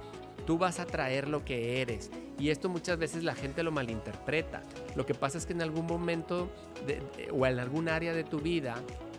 [0.47, 2.09] Tú vas a traer lo que eres.
[2.39, 4.61] Y esto muchas veces la gente lo malinterpreta.
[4.95, 6.49] Lo que pasa es que en algún momento
[7.31, 8.75] o en algún área de tu vida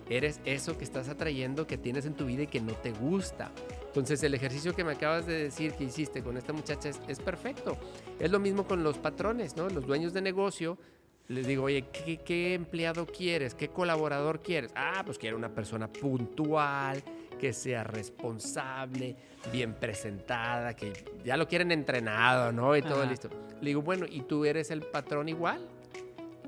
[0.08, 3.50] eres eso que estás atrayendo, que tienes en tu vida y que no te gusta.
[3.86, 7.76] Entonces el ejercicio que me acabas de decir que hiciste con esta muchacha es, perfecto.
[8.20, 9.68] Es lo mismo con los patrones, ¿no?
[9.68, 10.78] Los dueños de negocio.
[11.26, 13.54] Les digo, oye, ¿qué, ¿qué, empleado quieres?
[13.54, 14.70] ¿Qué colaborador quieres?
[14.74, 17.02] Ah, pues quiero una persona puntual,
[17.38, 19.16] que sea responsable,
[19.52, 20.92] bien presentada, que
[21.24, 22.76] ya lo quieren entrenado, ¿no?
[22.76, 23.30] Y todo listo.
[23.60, 25.66] Le digo, bueno, ¿y tú eres el patrón igual?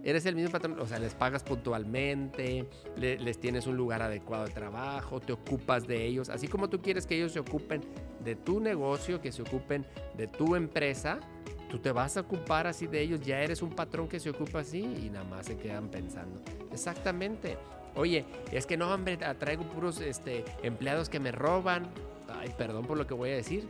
[0.03, 2.67] Eres el mismo patrón, o sea, les pagas puntualmente,
[2.97, 7.07] les tienes un lugar adecuado de trabajo, te ocupas de ellos, así como tú quieres
[7.07, 7.83] que ellos se ocupen
[8.25, 9.85] de tu negocio, que se ocupen
[10.17, 11.21] de tu empresa,
[11.69, 14.61] tú te vas a ocupar así de ellos, ya eres un patrón que se ocupa
[14.61, 16.41] así y nada más se quedan pensando.
[16.73, 17.59] Exactamente.
[17.95, 21.87] Oye, es que no, hombre, traigo puros este, empleados que me roban.
[22.29, 23.69] Ay, perdón por lo que voy a decir,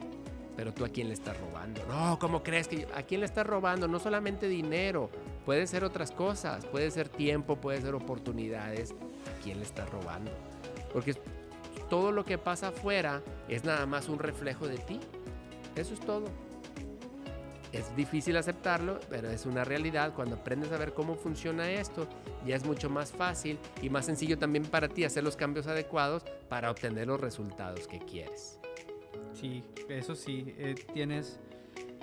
[0.57, 1.81] pero tú a quién le estás robando.
[1.89, 3.89] No, ¿cómo crees que a quién le estás robando?
[3.89, 5.11] No solamente dinero,
[5.45, 8.93] puede ser otras cosas, puede ser tiempo, puede ser oportunidades.
[8.93, 10.31] ¿A quién le estás robando?
[10.93, 11.15] Porque
[11.89, 15.01] todo lo que pasa afuera es nada más un reflejo de ti.
[15.77, 16.27] Eso es todo.
[17.73, 20.13] Es difícil aceptarlo, pero es una realidad.
[20.15, 22.09] Cuando aprendes a ver cómo funciona esto,
[22.47, 26.25] ya es mucho más fácil y más sencillo también para ti hacer los cambios adecuados
[26.49, 28.59] para obtener los resultados que quieres.
[29.33, 31.39] Sí, eso sí, eh, tienes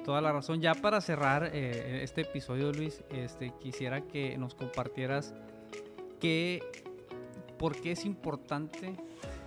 [0.05, 0.61] toda la razón.
[0.61, 5.35] Ya para cerrar eh, este episodio, Luis, este, quisiera que nos compartieras
[6.21, 6.61] que,
[7.59, 8.95] por qué es importante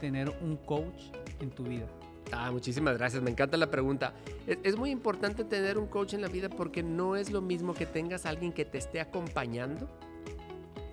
[0.01, 1.05] tener un coach
[1.41, 1.87] en tu vida.
[2.33, 4.15] Ah, muchísimas gracias, me encanta la pregunta.
[4.47, 7.87] Es, muy importante tener un coach en la vida porque no es lo mismo que
[7.87, 9.89] tengas a alguien que te esté acompañando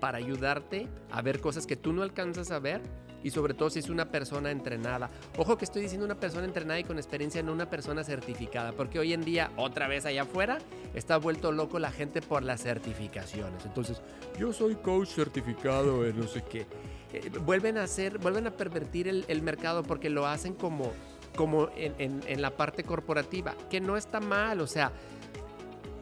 [0.00, 2.80] para ayudarte a ver cosas que tú no alcanzas a ver
[3.22, 5.10] y sobre todo si es una persona entrenada.
[5.36, 8.98] Ojo que estoy diciendo una persona entrenada y con experiencia, no una persona certificada, porque
[8.98, 10.58] hoy en día, otra vez allá afuera,
[10.94, 13.64] está vuelto loco la gente por las certificaciones.
[13.64, 14.00] Entonces,
[14.38, 16.66] yo soy coach certificado, no sé qué.
[17.12, 20.92] Eh, vuelven a hacer, vuelven a pervertir el mercado porque lo hacen como
[21.38, 24.90] como en, la parte corporativa, que no está mal, o sea,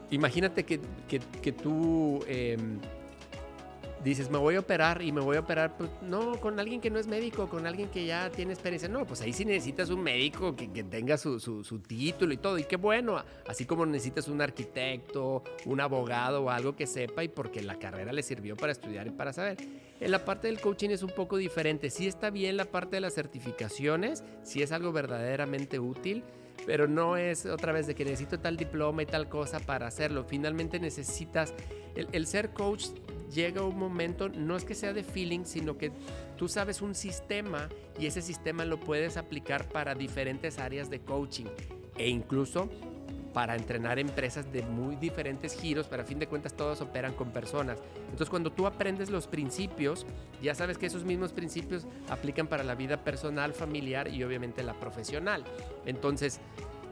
[0.09, 2.79] imagínate que, tú em,
[4.03, 6.89] dices, me voy a operar y me voy a operar, pues no, con alguien que
[6.89, 8.89] no es médico, con alguien que ya tiene experiencia.
[8.89, 12.57] No, pues ahí sí necesitas un médico que, tenga su, su, título y todo.
[12.57, 17.27] Y qué bueno, así como necesitas un arquitecto, un abogado o algo que sepa y
[17.27, 19.57] porque la carrera le sirvió para estudiar y para saber.
[19.99, 21.89] En la parte del coaching es un poco diferente.
[21.89, 26.23] Sí está bien la parte de las certificaciones, sí es algo verdaderamente útil
[26.67, 30.25] pero no es otra vez de que necesito tal diploma y tal cosa para hacerlo.
[30.25, 31.53] Finalmente necesitas,
[31.95, 32.87] el, ser coach
[33.33, 35.93] llega un momento, no es que sea de feeling, sino que
[36.35, 41.45] tú sabes un sistema y ese sistema lo puedes aplicar para diferentes áreas de coaching
[41.97, 42.69] e incluso
[43.37, 47.29] para entrenar empresas de muy diferentes giros, pero a fin de cuentas todos operan con
[47.29, 47.77] personas.
[48.05, 50.07] Entonces cuando tú aprendes los principios,
[50.41, 54.73] ya sabes que esos mismos principios aplican para la vida personal, familiar y obviamente la
[54.73, 55.43] profesional.
[55.85, 56.39] Entonces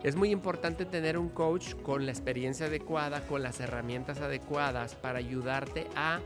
[0.03, 5.17] es muy importante tener un coach con la experiencia adecuada, con las herramientas adecuadas para
[5.17, 6.19] ayudarte a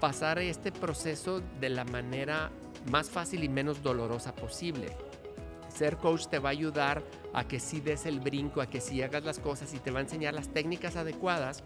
[0.00, 2.50] pasar este proceso de la manera
[2.90, 4.88] más fácil y menos dolorosa posible.
[5.68, 7.04] Ser coach te va a ayudar
[7.36, 9.98] a que sí des el brinco, a que sí hagas las cosas y te va
[9.98, 11.62] a enseñar las técnicas adecuadas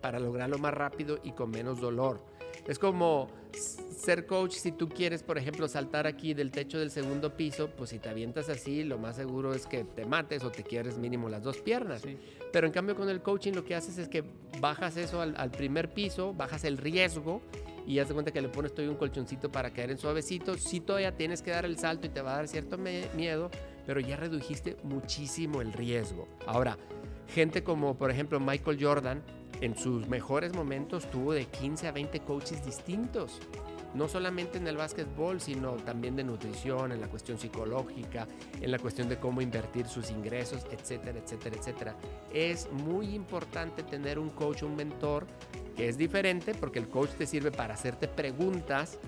[0.00, 2.24] para lograrlo más rápido y con menos dolor.
[2.68, 7.36] Es como ser coach si tú quieres, por ejemplo, saltar aquí del techo del segundo
[7.36, 10.62] piso, pues si te avientas así, lo más seguro es que te mates o te
[10.62, 12.02] quieres mínimo las dos piernas.
[12.52, 14.22] Pero en cambio con el coaching lo que haces es que
[14.60, 17.42] bajas eso al, al primer piso, bajas el riesgo
[17.86, 20.56] y ya cuenta que le pones todo un colchoncito para caer en suavecito.
[20.56, 23.50] Sí todavía tienes que dar el salto y te va a dar cierto miedo,
[23.86, 26.28] pero ya redujiste muchísimo el riesgo.
[26.46, 26.78] Ahora,
[27.34, 29.22] gente como por ejemplo Michael Jordan,
[29.60, 33.40] en sus mejores momentos tuvo de 15 a 20 coaches distintos.
[33.94, 38.26] No solamente en el básquetbol, sino también de nutrición, en la cuestión psicológica,
[38.60, 41.96] en la cuestión de cómo invertir sus ingresos, etcétera, etcétera, etcétera.
[42.32, 45.26] Es muy importante tener un coach, un mentor,
[45.76, 48.98] que es diferente porque el coach te sirve para hacerte preguntas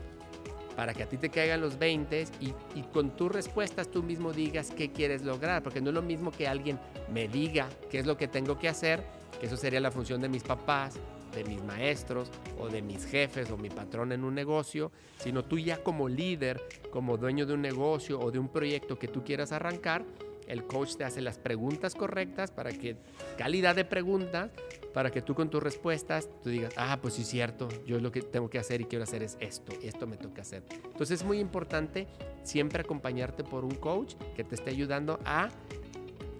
[0.76, 4.32] para que a ti te caigan los 20 y, y, con tus respuestas tú mismo
[4.32, 6.78] digas qué quieres lograr, porque no es lo mismo que alguien
[7.12, 9.04] me diga qué es lo que tengo que hacer,
[9.38, 10.98] que eso sería la función de mis papás,
[11.34, 15.58] de mis maestros o de mis jefes o mi patrón en un negocio, sino tú
[15.58, 19.52] ya como líder, como dueño de un negocio o de un proyecto que tú quieras
[19.52, 20.04] arrancar,
[20.46, 22.96] el coach te hace las preguntas correctas para que,
[23.38, 24.50] calidad de preguntas,
[24.92, 28.12] para que tú con tus respuestas, tú digas, ah, pues sí es cierto, yo lo
[28.12, 30.62] que tengo que hacer y quiero hacer es esto, esto me toca hacer.
[30.84, 32.06] Entonces es muy importante
[32.42, 35.48] siempre acompañarte por un coach que te esté ayudando a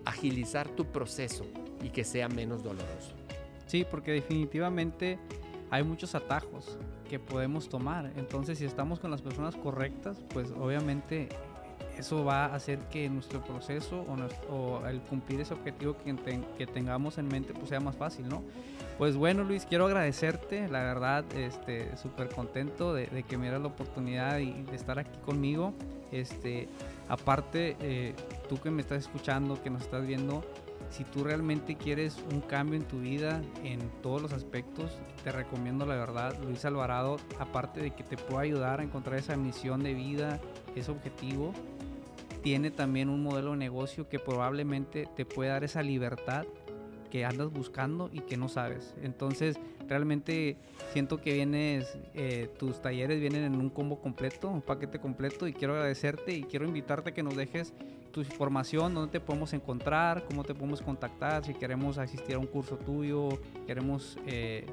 [0.05, 1.45] agilizar tu proceso
[1.83, 3.15] y que sea menos doloroso.
[3.67, 5.19] Sí, porque definitivamente
[5.71, 6.79] hay muchos atajos
[7.09, 8.13] que podemos tomar.
[8.17, 11.29] Entonces, si estamos con las personas correctas, pues obviamente
[11.99, 14.05] eso va a hacer que nuestro proceso
[14.51, 16.15] o, el cumplir ese objetivo que,
[16.57, 18.43] que, tengamos en mente pues sea más fácil, ¿no?
[18.99, 23.69] Pues bueno, Luis, quiero agradecerte, la verdad, este, súper contento de, que me dieras la
[23.69, 25.75] oportunidad de, de, estar aquí conmigo.
[26.13, 26.69] Este,
[27.09, 28.15] aparte, eh,
[28.49, 30.45] tú que me estás escuchando, que nos estás viendo,
[30.91, 34.93] si tú realmente quieres un cambio en tu vida en todos los aspectos,
[35.25, 39.37] te recomiendo la verdad Luis Alvarado, aparte de que te pueda ayudar a encontrar esa
[39.37, 40.41] misión de vida,
[40.77, 41.53] ese objetivo,
[42.45, 46.45] tiene también un modelo de negocio que probablemente te puede dar esa libertad
[47.11, 48.95] que andas buscando y que no sabes.
[49.03, 49.57] Entonces,
[49.89, 50.59] realmente
[50.93, 55.55] siento que vienes, eh, tus talleres vienen en un combo completo, un paquete completo y
[55.55, 57.73] quiero agradecerte y quiero invitarte a que nos dejes
[58.13, 62.47] tu información, dónde te podemos encontrar, cómo te podemos contactar, si queremos asistir a un
[62.47, 63.31] curso tuyo,
[63.67, 64.67] queremos eh,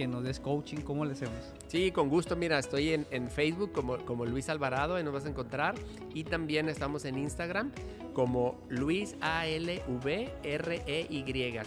[0.00, 1.52] que nos des coaching, ¿cómo le hacemos?
[1.66, 2.34] Sí, con gusto.
[2.34, 5.74] Mira, estoy en, Facebook como, Luis Alvarado, ahí nos vas a encontrar.
[6.14, 7.70] Y también estamos en Instagram
[8.14, 9.84] como Luis A-L-V-R-E-Y.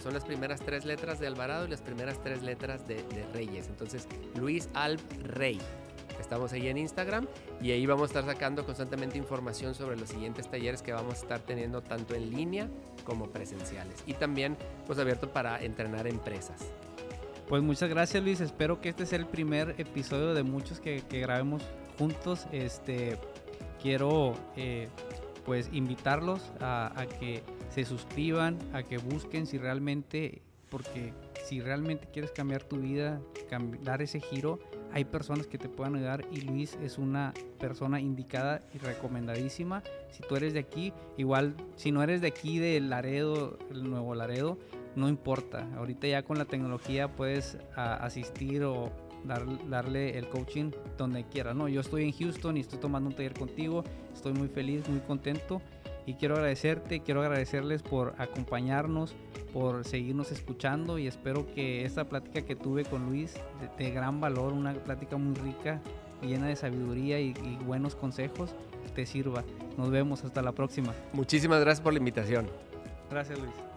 [0.00, 3.68] Son las primeras tres letras de Alvarado y las primeras tres letras de, Reyes.
[3.68, 5.60] Entonces, Luis Alb Rey.
[6.18, 7.28] Estamos ahí en Instagram
[7.62, 11.18] y ahí vamos a estar sacando constantemente información sobre los siguientes talleres que vamos a
[11.18, 12.68] estar teniendo tanto en línea
[13.04, 14.02] como presenciales.
[14.06, 14.56] Y también
[14.88, 16.72] pues abierto para entrenar empresas.
[17.48, 21.62] Pues muchas gracias Luis, espero que este sea el primer episodio de muchos que, grabemos
[21.98, 22.46] juntos.
[22.52, 23.18] Este,
[23.82, 24.88] quiero eh,
[25.44, 30.40] pues invitarlos a, que se suscriban, a que busquen si realmente,
[30.70, 31.12] porque
[31.44, 33.20] si realmente quieres cambiar tu vida,
[33.82, 34.58] dar ese giro,
[34.90, 39.82] hay personas que te puedan ayudar y Luis es una persona indicada y recomendadísima.
[40.12, 44.14] Si tú eres de aquí, igual si no eres de aquí de Laredo, el Nuevo
[44.14, 44.56] Laredo,
[44.96, 45.68] no importa.
[45.76, 48.90] Ahorita ya con la tecnología puedes asistir o
[49.24, 51.56] darle el coaching donde quieras.
[51.56, 53.84] No, yo estoy en Houston y estoy tomando un taller contigo.
[54.12, 55.60] Estoy muy feliz, muy contento
[56.06, 59.14] y quiero agradecerte, quiero agradecerles por acompañarnos,
[59.52, 63.34] por seguirnos escuchando y espero que esta plática que tuve con Luis
[63.78, 65.80] de, gran valor, una plática muy rica,
[66.20, 67.32] llena de sabiduría y
[67.64, 68.54] buenos consejos,
[68.94, 69.44] te sirva.
[69.76, 70.94] Nos vemos hasta la próxima.
[71.12, 72.46] Muchísimas gracias por la invitación.
[73.10, 73.73] Gracias Luis.